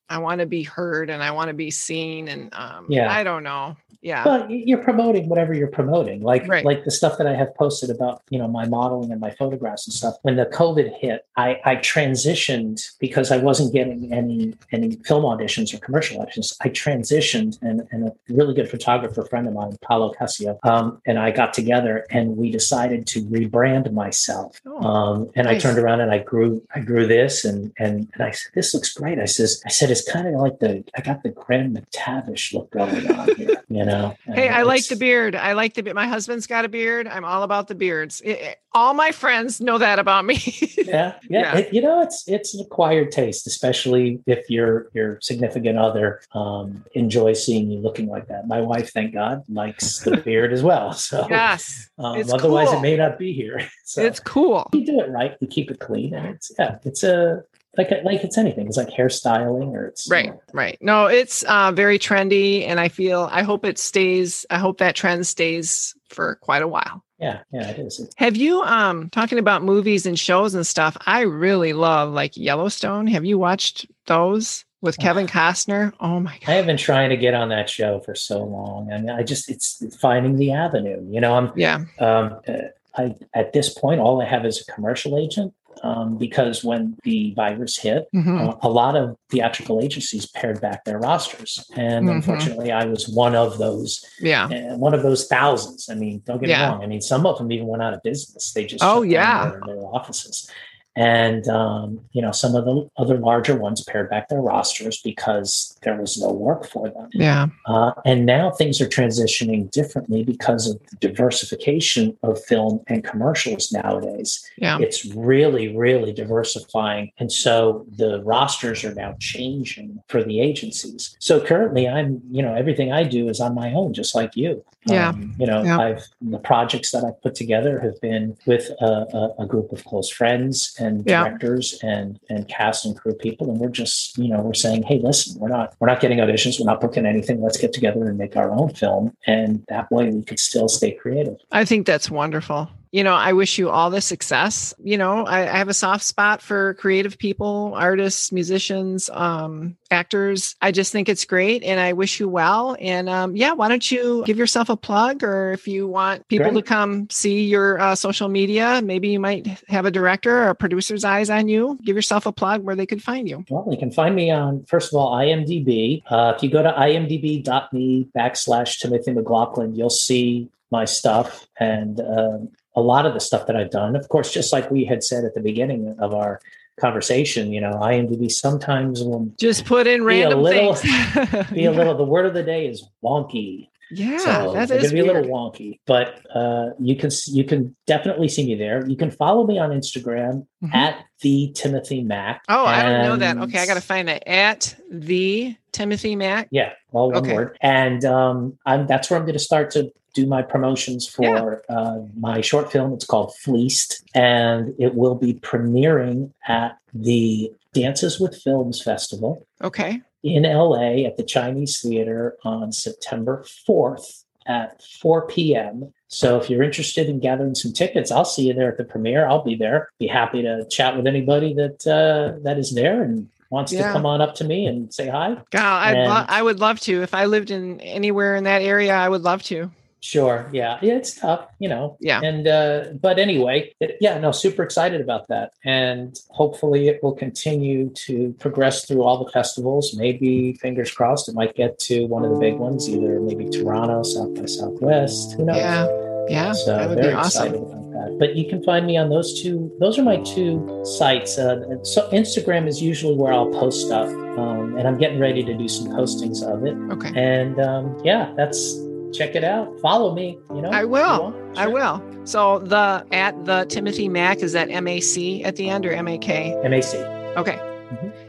i 0.08 0.18
want 0.18 0.40
to 0.40 0.46
be 0.46 0.62
heard 0.62 1.10
and 1.10 1.22
i 1.22 1.30
want 1.30 1.48
to 1.48 1.54
be 1.54 1.70
seen 1.70 2.28
and 2.28 2.52
um 2.54 2.86
yeah. 2.88 3.12
I 3.12 3.24
don't 3.24 3.42
know 3.42 3.76
yeah. 4.06 4.22
But 4.22 4.50
you're 4.50 4.82
promoting 4.84 5.28
whatever 5.28 5.52
you're 5.52 5.66
promoting 5.66 6.22
like 6.22 6.46
right. 6.46 6.64
like 6.64 6.84
the 6.84 6.92
stuff 6.92 7.18
that 7.18 7.26
i 7.26 7.34
have 7.34 7.52
posted 7.56 7.90
about 7.90 8.22
you 8.30 8.38
know 8.38 8.46
my 8.46 8.64
modeling 8.64 9.10
and 9.10 9.20
my 9.20 9.30
photographs 9.30 9.84
and 9.88 9.92
stuff. 9.92 10.14
When 10.22 10.36
the 10.36 10.46
covid 10.46 10.96
hit 11.00 11.26
i 11.36 11.60
i 11.64 11.74
transitioned 11.74 12.88
because 13.00 13.32
i 13.32 13.36
wasn't 13.36 13.72
getting 13.72 14.12
any 14.12 14.54
any 14.70 14.96
film 15.04 15.24
auditions 15.24 15.74
or 15.74 15.78
commercial 15.78 16.24
auditions. 16.24 16.56
I 16.60 16.68
transitioned 16.68 17.58
and, 17.62 17.82
and 17.90 18.08
a 18.08 18.12
really 18.28 18.54
good 18.54 18.70
photographer 18.70 19.24
friend 19.24 19.48
of 19.48 19.54
mine 19.54 19.76
Paolo 19.82 20.14
casio 20.14 20.56
um, 20.64 21.02
and 21.04 21.18
i 21.18 21.32
got 21.32 21.52
together 21.52 22.06
and 22.10 22.36
we 22.36 22.52
decided 22.52 23.08
to 23.08 23.24
rebrand 23.24 23.92
myself. 23.92 24.60
Oh, 24.66 24.82
um, 24.84 25.30
and 25.34 25.46
nice. 25.46 25.56
i 25.56 25.68
turned 25.68 25.78
around 25.78 26.00
and 26.00 26.12
i 26.12 26.18
grew 26.18 26.62
i 26.76 26.78
grew 26.78 27.08
this 27.08 27.44
and 27.44 27.72
and 27.78 28.08
and 28.14 28.22
i 28.22 28.30
said 28.30 28.52
this 28.54 28.72
looks 28.72 28.92
great. 28.92 29.18
I 29.18 29.24
says 29.24 29.60
i 29.66 29.68
said 29.68 29.90
it's 29.98 30.10
kind 30.10 30.26
of 30.26 30.34
like 30.34 30.58
the 30.58 30.84
i 30.96 31.00
got 31.00 31.22
the 31.22 31.30
graham 31.30 31.74
mctavish 31.74 32.52
look 32.52 32.70
going 32.70 33.10
on 33.12 33.34
here 33.36 33.56
you 33.68 33.84
know. 33.84 34.14
Hey, 34.24 34.48
I 34.48 34.62
like 34.62 34.86
the 34.86 34.96
beard. 34.96 35.34
I 35.34 35.52
like 35.52 35.74
the 35.74 35.92
My 35.92 36.06
husband's 36.06 36.46
got 36.46 36.64
a 36.64 36.68
beard. 36.68 37.08
I'm 37.08 37.24
all 37.24 37.42
about 37.42 37.68
the 37.68 37.74
beards. 37.74 38.20
It, 38.20 38.32
it, 38.32 38.60
all 38.72 38.94
my 38.94 39.10
friends 39.10 39.60
know 39.60 39.78
that 39.78 39.98
about 39.98 40.24
me. 40.24 40.36
yeah, 40.78 40.84
yeah. 40.84 41.14
yeah. 41.28 41.56
It, 41.58 41.74
you 41.74 41.82
know, 41.82 42.00
it's 42.00 42.28
it's 42.28 42.54
an 42.54 42.60
acquired 42.60 43.10
taste, 43.10 43.46
especially 43.46 44.20
if 44.26 44.48
your 44.48 44.88
your 44.94 45.18
significant 45.20 45.78
other 45.78 46.20
um, 46.32 46.84
enjoys 46.92 47.44
seeing 47.44 47.70
you 47.70 47.80
looking 47.80 48.06
like 48.06 48.28
that. 48.28 48.46
My 48.46 48.60
wife, 48.60 48.92
thank 48.92 49.14
God, 49.14 49.42
likes 49.48 50.00
the 50.00 50.16
beard 50.24 50.52
as 50.52 50.62
well. 50.62 50.92
So 50.92 51.26
yes, 51.28 51.90
um, 51.98 52.22
otherwise 52.32 52.68
cool. 52.68 52.78
it 52.78 52.82
may 52.82 52.96
not 52.96 53.18
be 53.18 53.32
here. 53.32 53.68
So 53.84 54.02
it's 54.02 54.20
cool. 54.20 54.68
You 54.72 54.84
do 54.84 55.00
it 55.00 55.10
right. 55.10 55.36
You 55.40 55.46
keep 55.48 55.70
it 55.70 55.80
clean, 55.80 56.14
and 56.14 56.26
it's 56.26 56.52
yeah, 56.58 56.78
it's 56.84 57.02
a 57.02 57.44
like 57.76 57.90
like 58.04 58.24
it's 58.24 58.38
anything. 58.38 58.66
It's 58.66 58.76
like 58.76 58.88
hairstyling 58.88 59.72
or 59.72 59.86
it's 59.86 60.08
right, 60.10 60.26
you 60.26 60.30
know. 60.32 60.40
right. 60.52 60.78
No, 60.80 61.06
it's 61.06 61.42
uh, 61.44 61.72
very 61.72 61.98
trendy, 61.98 62.66
and 62.66 62.80
I 62.80 62.88
feel 62.88 63.28
I 63.30 63.42
hope 63.42 63.64
it 63.64 63.78
stays. 63.78 64.46
I 64.50 64.58
hope 64.58 64.78
that 64.78 64.96
trend 64.96 65.26
stays 65.26 65.94
for 66.08 66.36
quite 66.36 66.62
a 66.62 66.68
while. 66.68 67.02
Yeah, 67.18 67.40
yeah, 67.52 67.68
it 67.68 67.78
is. 67.78 68.08
Have 68.16 68.36
you 68.36 68.62
um 68.62 69.10
talking 69.10 69.38
about 69.38 69.62
movies 69.62 70.06
and 70.06 70.18
shows 70.18 70.54
and 70.54 70.66
stuff? 70.66 70.96
I 71.06 71.22
really 71.22 71.72
love 71.72 72.12
like 72.12 72.36
Yellowstone. 72.36 73.06
Have 73.08 73.24
you 73.24 73.38
watched 73.38 73.86
those? 74.06 74.64
with 74.82 74.98
Kevin 74.98 75.26
Costner. 75.26 75.92
Oh 76.00 76.20
my 76.20 76.38
god! 76.38 76.48
I 76.48 76.54
have 76.54 76.66
been 76.66 76.76
trying 76.76 77.10
to 77.10 77.16
get 77.16 77.34
on 77.34 77.48
that 77.48 77.68
show 77.68 78.00
for 78.00 78.14
so 78.14 78.44
long. 78.44 78.92
I 78.92 78.98
mean, 78.98 79.10
I 79.10 79.22
just 79.22 79.50
it's 79.50 79.82
finding 79.96 80.36
the 80.36 80.52
avenue. 80.52 81.04
You 81.10 81.20
know, 81.20 81.34
I'm 81.34 81.52
yeah. 81.56 81.84
Um, 81.98 82.40
uh, 82.46 82.52
I 82.96 83.14
at 83.34 83.52
this 83.52 83.76
point, 83.76 84.00
all 84.00 84.20
I 84.22 84.26
have 84.26 84.46
is 84.46 84.66
a 84.66 84.72
commercial 84.72 85.18
agent, 85.18 85.54
um, 85.82 86.16
because 86.16 86.64
when 86.64 86.96
the 87.04 87.32
virus 87.34 87.76
hit, 87.76 88.06
mm-hmm. 88.14 88.48
uh, 88.48 88.54
a 88.62 88.68
lot 88.68 88.96
of 88.96 89.16
theatrical 89.30 89.80
agencies 89.82 90.26
pared 90.26 90.60
back 90.60 90.84
their 90.84 90.98
rosters, 90.98 91.64
and 91.76 92.06
mm-hmm. 92.06 92.16
unfortunately, 92.16 92.72
I 92.72 92.84
was 92.86 93.08
one 93.08 93.34
of 93.34 93.58
those. 93.58 94.04
Yeah, 94.20 94.46
uh, 94.46 94.76
one 94.76 94.94
of 94.94 95.02
those 95.02 95.26
thousands. 95.26 95.88
I 95.90 95.94
mean, 95.94 96.22
don't 96.24 96.40
get 96.40 96.48
yeah. 96.48 96.66
me 96.66 96.72
wrong. 96.72 96.82
I 96.84 96.86
mean, 96.86 97.00
some 97.00 97.26
of 97.26 97.38
them 97.38 97.50
even 97.52 97.66
went 97.66 97.82
out 97.82 97.94
of 97.94 98.02
business. 98.02 98.52
They 98.52 98.66
just 98.66 98.82
oh 98.82 99.02
yeah 99.02 99.50
their, 99.50 99.60
their 99.66 99.78
offices. 99.78 100.50
And 100.96 101.46
um, 101.48 102.00
you 102.12 102.22
know, 102.22 102.32
some 102.32 102.54
of 102.54 102.64
the 102.64 102.88
other 102.96 103.18
larger 103.18 103.54
ones 103.54 103.84
pared 103.84 104.08
back 104.08 104.28
their 104.28 104.40
rosters 104.40 105.00
because 105.02 105.76
there 105.82 106.00
was 106.00 106.18
no 106.18 106.32
work 106.32 106.66
for 106.66 106.88
them. 106.88 107.08
Yeah. 107.12 107.48
Uh, 107.66 107.92
and 108.04 108.24
now 108.24 108.50
things 108.50 108.80
are 108.80 108.88
transitioning 108.88 109.70
differently 109.70 110.24
because 110.24 110.68
of 110.68 110.80
the 110.88 110.96
diversification 111.08 112.16
of 112.22 112.42
film 112.44 112.82
and 112.86 113.04
commercials 113.04 113.70
nowadays. 113.72 114.44
Yeah. 114.56 114.78
It's 114.80 115.04
really, 115.04 115.76
really 115.76 116.12
diversifying, 116.12 117.12
and 117.18 117.30
so 117.30 117.86
the 117.96 118.22
rosters 118.22 118.82
are 118.84 118.94
now 118.94 119.16
changing 119.20 120.02
for 120.08 120.24
the 120.24 120.40
agencies. 120.40 121.16
So 121.20 121.44
currently, 121.44 121.86
I'm 121.86 122.22
you 122.30 122.42
know 122.42 122.54
everything 122.54 122.92
I 122.92 123.02
do 123.02 123.28
is 123.28 123.40
on 123.40 123.54
my 123.54 123.72
own, 123.72 123.92
just 123.92 124.14
like 124.14 124.34
you. 124.34 124.64
Yeah. 124.86 125.08
Um, 125.08 125.34
you 125.38 125.46
know, 125.46 125.62
yeah. 125.62 125.78
I've 125.78 126.04
the 126.22 126.38
projects 126.38 126.92
that 126.92 127.04
I've 127.04 127.20
put 127.20 127.34
together 127.34 127.80
have 127.80 128.00
been 128.00 128.36
with 128.46 128.70
a, 128.80 129.34
a, 129.38 129.42
a 129.42 129.46
group 129.46 129.72
of 129.72 129.84
close 129.84 130.08
friends 130.10 130.76
and 130.86 131.04
directors 131.04 131.80
yeah. 131.82 131.90
and 131.90 132.20
and 132.30 132.48
cast 132.48 132.84
and 132.84 132.98
crew 132.98 133.14
people 133.14 133.50
and 133.50 133.58
we're 133.58 133.68
just 133.68 134.16
you 134.18 134.28
know 134.28 134.40
we're 134.40 134.54
saying 134.54 134.82
hey 134.82 134.98
listen 134.98 135.38
we're 135.40 135.48
not 135.48 135.74
we're 135.80 135.86
not 135.88 136.00
getting 136.00 136.18
auditions 136.18 136.58
we're 136.58 136.66
not 136.66 136.80
booking 136.80 137.06
anything 137.06 137.40
let's 137.42 137.58
get 137.58 137.72
together 137.72 138.08
and 138.08 138.18
make 138.18 138.36
our 138.36 138.50
own 138.50 138.70
film. 138.70 139.16
And 139.26 139.64
that 139.68 139.90
way 139.90 140.10
we 140.10 140.22
could 140.22 140.38
still 140.38 140.68
stay 140.68 140.92
creative. 140.92 141.36
I 141.52 141.64
think 141.64 141.86
that's 141.86 142.10
wonderful 142.10 142.70
you 142.92 143.04
know, 143.04 143.14
I 143.14 143.32
wish 143.32 143.58
you 143.58 143.70
all 143.70 143.90
the 143.90 144.00
success. 144.00 144.74
You 144.82 144.98
know, 144.98 145.26
I, 145.26 145.40
I 145.40 145.58
have 145.58 145.68
a 145.68 145.74
soft 145.74 146.04
spot 146.04 146.40
for 146.40 146.74
creative 146.74 147.18
people, 147.18 147.72
artists, 147.74 148.32
musicians, 148.32 149.10
um, 149.12 149.76
actors. 149.90 150.56
I 150.60 150.72
just 150.72 150.92
think 150.92 151.08
it's 151.08 151.24
great 151.24 151.62
and 151.62 151.80
I 151.80 151.92
wish 151.92 152.20
you 152.20 152.28
well. 152.28 152.76
And 152.80 153.08
um, 153.08 153.36
yeah, 153.36 153.52
why 153.52 153.68
don't 153.68 153.90
you 153.90 154.22
give 154.26 154.38
yourself 154.38 154.68
a 154.68 154.76
plug 154.76 155.22
or 155.22 155.52
if 155.52 155.68
you 155.68 155.86
want 155.86 156.26
people 156.28 156.50
great. 156.50 156.64
to 156.64 156.68
come 156.68 157.08
see 157.10 157.44
your 157.44 157.80
uh, 157.80 157.94
social 157.94 158.28
media, 158.28 158.80
maybe 158.82 159.08
you 159.08 159.20
might 159.20 159.46
have 159.68 159.84
a 159.84 159.90
director 159.90 160.44
or 160.44 160.48
a 160.48 160.54
producer's 160.54 161.04
eyes 161.04 161.30
on 161.30 161.48
you. 161.48 161.78
Give 161.84 161.96
yourself 161.96 162.26
a 162.26 162.32
plug 162.32 162.62
where 162.62 162.76
they 162.76 162.86
could 162.86 163.02
find 163.02 163.28
you. 163.28 163.44
Well, 163.50 163.64
they 163.68 163.76
can 163.76 163.90
find 163.90 164.14
me 164.14 164.30
on, 164.30 164.64
first 164.64 164.92
of 164.92 164.98
all, 164.98 165.12
IMDb. 165.16 166.02
Uh, 166.08 166.34
if 166.36 166.42
you 166.42 166.50
go 166.50 166.62
to 166.62 166.72
imdb.me 166.72 168.08
backslash 168.16 168.78
Timothy 168.78 169.12
McLaughlin, 169.12 169.74
you'll 169.74 169.90
see 169.90 170.48
my 170.70 170.84
stuff. 170.84 171.46
And 171.58 172.00
um, 172.00 172.48
a 172.76 172.80
lot 172.80 173.06
of 173.06 173.14
the 173.14 173.20
stuff 173.20 173.46
that 173.46 173.56
I've 173.56 173.70
done. 173.70 173.96
Of 173.96 174.08
course, 174.08 174.32
just 174.32 174.52
like 174.52 174.70
we 174.70 174.84
had 174.84 175.02
said 175.02 175.24
at 175.24 175.34
the 175.34 175.40
beginning 175.40 175.96
of 175.98 176.14
our 176.14 176.40
conversation, 176.78 177.52
you 177.52 177.60
know, 177.60 177.72
IMDb 177.72 178.30
sometimes 178.30 179.02
will 179.02 179.32
just 179.40 179.64
put 179.64 179.86
in 179.86 180.04
random 180.04 180.42
little, 180.42 180.74
things. 180.74 181.50
be 181.52 181.64
a 181.64 181.70
little. 181.78 181.96
The 181.96 182.04
word 182.04 182.26
of 182.26 182.34
the 182.34 182.42
day 182.42 182.66
is 182.68 182.84
wonky. 183.02 183.68
Yeah, 183.90 184.18
so 184.18 184.52
that 184.52 184.68
is 184.70 184.92
be 184.92 184.98
a 184.98 185.04
little 185.04 185.22
wonky, 185.22 185.78
but 185.86 186.20
uh, 186.34 186.70
you 186.80 186.96
can 186.96 187.08
you 187.28 187.44
can 187.44 187.76
definitely 187.86 188.28
see 188.28 188.44
me 188.44 188.56
there. 188.56 188.84
You 188.84 188.96
can 188.96 189.12
follow 189.12 189.46
me 189.46 189.60
on 189.60 189.70
Instagram 189.70 190.44
Mhm. 190.62 190.74
at 190.74 191.04
the 191.22 191.52
Timothy 191.54 192.02
Mac. 192.02 192.42
Oh, 192.48 192.64
I 192.66 192.82
don't 192.82 193.02
know 193.04 193.16
that. 193.16 193.38
Okay, 193.38 193.60
I 193.60 193.64
got 193.66 193.74
to 193.74 193.80
find 193.80 194.08
that 194.08 194.26
at 194.28 194.74
the 194.90 195.54
Timothy 195.76 196.16
Mac. 196.16 196.48
Yeah, 196.50 196.72
all 196.92 197.10
one 197.10 197.18
Okay. 197.18 197.34
word. 197.34 197.56
And 197.60 198.04
um, 198.04 198.58
I'm 198.64 198.86
that's 198.86 199.10
where 199.10 199.18
I'm 199.18 199.26
going 199.26 199.34
to 199.34 199.38
start 199.38 199.70
to 199.72 199.92
do 200.14 200.26
my 200.26 200.40
promotions 200.40 201.06
for 201.06 201.62
uh, 201.68 201.98
my 202.16 202.40
short 202.40 202.72
film. 202.72 202.94
It's 202.94 203.04
called 203.04 203.34
Fleeced, 203.44 204.02
and 204.14 204.74
it 204.78 204.94
will 204.94 205.14
be 205.14 205.34
premiering 205.34 206.32
at 206.48 206.78
the 206.94 207.52
Dances 207.74 208.18
with 208.18 208.40
Films 208.42 208.82
Festival 208.82 209.46
Okay. 209.62 210.00
in 210.22 210.44
LA 210.44 211.04
at 211.06 211.18
the 211.18 211.22
Chinese 211.22 211.78
Theater 211.82 212.36
on 212.42 212.72
September 212.72 213.44
4th 213.68 214.24
at 214.46 214.80
4 214.82 215.26
p.m. 215.26 215.92
So 216.08 216.38
if 216.40 216.48
you're 216.48 216.62
interested 216.62 217.08
in 217.10 217.20
gathering 217.20 217.54
some 217.54 217.74
tickets, 217.74 218.10
I'll 218.10 218.24
see 218.24 218.46
you 218.48 218.54
there 218.54 218.70
at 218.70 218.78
the 218.78 218.84
premiere. 218.84 219.26
I'll 219.28 219.44
be 219.44 219.56
there. 219.56 219.90
Be 219.98 220.06
happy 220.06 220.40
to 220.40 220.64
chat 220.70 220.96
with 220.96 221.06
anybody 221.06 221.52
that 221.54 221.86
uh, 221.86 222.38
that 222.44 222.56
is 222.58 222.72
there 222.74 223.02
and 223.02 223.28
wants 223.56 223.72
Yeah. 223.72 223.86
to 223.88 223.92
come 223.92 224.06
on 224.06 224.20
up 224.20 224.34
to 224.36 224.44
me 224.44 224.66
and 224.66 224.92
say 224.98 225.08
hi. 225.08 225.36
God, 225.50 225.78
I'd 225.86 226.06
lo- 226.06 226.24
I 226.38 226.40
would 226.46 226.60
love 226.60 226.78
to. 226.80 227.02
If 227.02 227.12
I 227.14 227.24
lived 227.24 227.50
in 227.50 227.80
anywhere 227.80 228.36
in 228.36 228.44
that 228.44 228.62
area, 228.62 228.94
I 228.94 229.08
would 229.08 229.22
love 229.22 229.42
to. 229.44 229.70
Sure. 230.00 230.48
Yeah. 230.52 230.78
Yeah. 230.82 230.98
It's 230.98 231.14
tough, 231.18 231.42
you 231.58 231.68
know. 231.68 231.96
Yeah. 232.00 232.20
And, 232.22 232.46
uh, 232.46 232.84
but 233.06 233.18
anyway, 233.18 233.72
it- 233.80 233.96
yeah, 234.00 234.18
no, 234.18 234.30
super 234.30 234.62
excited 234.62 235.00
about 235.00 235.26
that. 235.28 235.50
And 235.64 236.14
hopefully 236.30 236.86
it 236.86 237.02
will 237.02 237.14
continue 237.24 237.90
to 238.06 238.32
progress 238.38 238.84
through 238.86 239.02
all 239.02 239.24
the 239.24 239.30
festivals. 239.32 239.96
Maybe, 239.96 240.52
fingers 240.64 240.92
crossed, 240.92 241.28
it 241.28 241.34
might 241.34 241.56
get 241.56 241.78
to 241.88 242.06
one 242.06 242.24
of 242.24 242.30
the 242.30 242.38
big 242.38 242.54
ones, 242.66 242.88
either 242.88 243.18
maybe 243.20 243.46
Toronto, 243.48 244.04
South 244.04 244.32
by 244.34 244.46
Southwest. 244.46 245.32
Who 245.32 245.44
knows? 245.46 245.56
Yeah. 245.56 245.86
Yeah. 246.28 246.52
So 246.52 246.76
that 246.76 246.88
would 246.88 247.00
be 247.00 247.12
awesome. 247.12 247.72
But 248.18 248.36
you 248.36 248.48
can 248.48 248.62
find 248.62 248.86
me 248.86 248.96
on 248.96 249.10
those 249.10 249.42
two. 249.42 249.70
Those 249.80 249.98
are 249.98 250.02
my 250.02 250.16
two 250.18 250.82
sites. 250.84 251.38
Uh, 251.38 251.82
so 251.82 252.08
Instagram 252.10 252.66
is 252.66 252.80
usually 252.80 253.14
where 253.14 253.32
I'll 253.32 253.50
post 253.50 253.84
stuff, 253.84 254.08
um, 254.08 254.76
and 254.78 254.88
I'm 254.88 254.96
getting 254.96 255.18
ready 255.18 255.42
to 255.42 255.54
do 255.54 255.68
some 255.68 255.88
postings 255.88 256.42
of 256.42 256.64
it. 256.64 256.76
Okay. 256.94 257.12
And 257.14 257.60
um, 257.60 257.98
yeah, 258.04 258.32
that's 258.36 258.78
check 259.12 259.34
it 259.34 259.44
out. 259.44 259.68
Follow 259.80 260.14
me. 260.14 260.38
You 260.54 260.62
know, 260.62 260.70
I 260.70 260.84
will. 260.84 261.32
want. 261.32 261.58
I 261.58 261.66
will. 261.66 262.02
So 262.24 262.60
the 262.60 263.04
at 263.12 263.44
the 263.44 263.66
Timothy 263.68 264.08
Mac 264.08 264.38
is 264.38 264.52
that 264.52 264.70
M 264.70 264.86
A 264.86 265.00
C 265.00 265.44
at 265.44 265.56
the 265.56 265.68
end 265.68 265.84
or 265.84 265.92
M 265.92 266.08
A 266.08 266.16
K? 266.16 266.54
MAC. 266.64 266.94
Okay. 267.36 267.58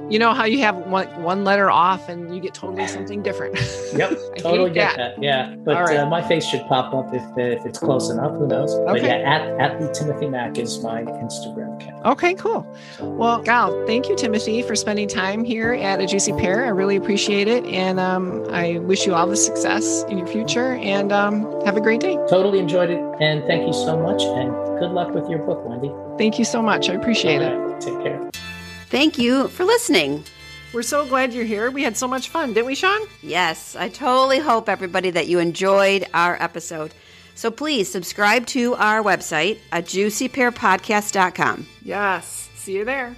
You 0.10 0.20
know 0.20 0.34
how 0.34 0.46
you 0.46 0.60
have 0.60 0.76
one 0.88 1.08
one 1.22 1.44
letter 1.44 1.70
off 1.70 2.08
and 2.08 2.34
you 2.34 2.42
get 2.42 2.54
totally 2.54 2.88
something 2.88 3.22
different. 3.24 3.58
Yep, 3.98 4.12
totally 4.40 4.70
get 4.70 4.96
that. 4.98 5.16
that. 5.16 5.24
Yeah, 5.24 5.56
but 5.66 5.76
right. 5.76 5.98
uh, 5.98 6.06
my 6.06 6.22
face 6.22 6.46
should 6.46 6.62
pop 6.68 6.94
up 6.94 7.14
if 7.14 7.24
if 7.38 7.66
it's 7.66 7.80
close 7.80 8.10
enough. 8.10 8.32
Who 8.34 8.46
knows? 8.48 8.76
But 8.76 8.98
Okay. 8.98 9.08
yeah, 9.08 9.36
at 9.36 9.42
at 9.60 9.80
the 9.80 9.92
Timothy 9.92 10.28
Mac 10.30 10.58
is 10.58 10.80
my 10.84 11.04
Instagram 11.04 11.82
account. 11.82 12.06
Okay, 12.06 12.34
cool. 12.36 12.66
Well, 13.00 13.42
Gal, 13.42 13.86
thank 13.88 14.08
you, 14.10 14.16
Timothy, 14.16 14.62
for 14.62 14.76
spending 14.76 15.08
time 15.08 15.44
here 15.44 15.74
at 15.74 16.00
a 16.00 16.06
Juicy 16.06 16.34
Pear. 16.34 16.66
I 16.66 16.70
really 16.70 16.96
appreciate 16.96 17.48
it. 17.48 17.66
And 17.66 18.00
um, 18.00 18.46
I 18.52 18.78
wish 18.80 19.06
you 19.08 19.16
all 19.16 19.26
the 19.28 19.38
success 19.38 20.04
in 20.10 20.18
your 20.18 20.28
future 20.28 20.74
and 20.74 21.12
um, 21.12 21.44
have 21.66 21.76
a 21.78 21.82
great 21.82 22.02
day. 22.02 22.16
Totally 22.30 22.60
enjoyed 22.60 22.90
it, 22.90 23.02
and 23.20 23.44
thank 23.46 23.66
you 23.66 23.74
so 23.74 23.98
much. 24.00 24.22
And 24.22 24.52
good 24.80 24.92
luck 24.92 25.14
with 25.14 25.28
your 25.30 25.40
book, 25.40 25.66
Wendy. 25.66 25.92
Thank 26.18 26.38
you 26.38 26.46
so 26.46 26.62
much. 26.62 26.90
I 26.90 26.94
appreciate 26.94 27.42
it. 27.42 27.82
Take 27.82 28.02
care. 28.04 28.30
Thank 28.90 29.18
you 29.18 29.48
for 29.50 29.66
listening. 29.66 30.24
We're 30.74 30.82
so 30.84 31.06
glad 31.06 31.34
you're 31.34 31.46
here. 31.46 31.72
We 31.72 31.84
had 31.84 31.98
so 31.98 32.08
much 32.08 32.30
fun, 32.30 32.54
didn't 32.54 32.68
we, 32.68 32.76
Sean? 32.76 33.02
Yes, 33.22 33.76
I 33.76 33.90
totally 33.90 34.40
hope 34.40 34.70
everybody 34.70 35.10
that 35.12 35.28
you 35.28 35.40
enjoyed 35.40 36.06
our 36.14 36.42
episode. 36.42 36.94
So 37.36 37.52
please 37.52 37.92
subscribe 37.92 38.46
to 38.48 38.76
our 38.76 39.02
website 39.04 39.60
at 39.72 39.86
juicypearpodcast.com. 39.86 41.68
Yes. 41.84 42.50
See 42.56 42.76
you 42.76 42.86
there. 42.86 43.16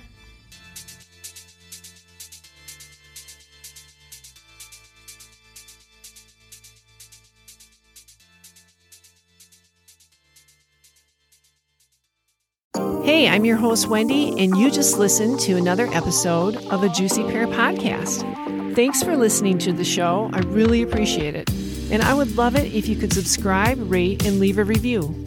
Hey, 13.10 13.26
I'm 13.28 13.44
your 13.44 13.58
host, 13.58 13.88
Wendy, 13.88 14.40
and 14.40 14.56
you 14.56 14.70
just 14.70 15.00
listened 15.00 15.40
to 15.40 15.56
another 15.56 15.88
episode 15.88 16.58
of 16.68 16.82
the 16.82 16.90
Juicy 16.90 17.24
Pear 17.24 17.48
Podcast. 17.48 18.22
Thanks 18.76 19.02
for 19.02 19.18
listening 19.18 19.58
to 19.58 19.74
the 19.74 19.84
show. 19.84 20.30
I 20.32 20.42
really 20.42 20.84
appreciate 20.84 21.34
it. 21.34 21.50
And 21.92 22.04
I 22.04 22.14
would 22.14 22.38
love 22.38 22.56
it 22.56 22.72
if 22.72 22.88
you 22.88 22.96
could 22.96 23.12
subscribe, 23.12 23.80
rate, 23.90 24.28
and 24.28 24.40
leave 24.40 24.60
a 24.60 24.64
review. 24.64 25.26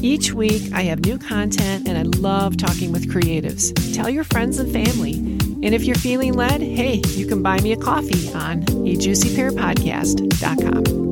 Each 0.00 0.32
week, 0.32 0.72
I 0.72 0.84
have 0.84 1.04
new 1.04 1.18
content 1.18 1.86
and 1.86 1.98
I 1.98 2.04
love 2.18 2.56
talking 2.56 2.90
with 2.90 3.12
creatives. 3.12 3.74
Tell 3.94 4.08
your 4.08 4.24
friends 4.24 4.58
and 4.58 4.72
family. 4.72 5.12
And 5.12 5.74
if 5.74 5.84
you're 5.84 5.96
feeling 5.96 6.32
led, 6.32 6.62
hey, 6.62 7.02
you 7.08 7.26
can 7.26 7.42
buy 7.42 7.60
me 7.60 7.72
a 7.72 7.76
coffee 7.76 8.32
on 8.32 8.62
a 8.62 8.96
juicypearpodcast.com. 8.96 11.09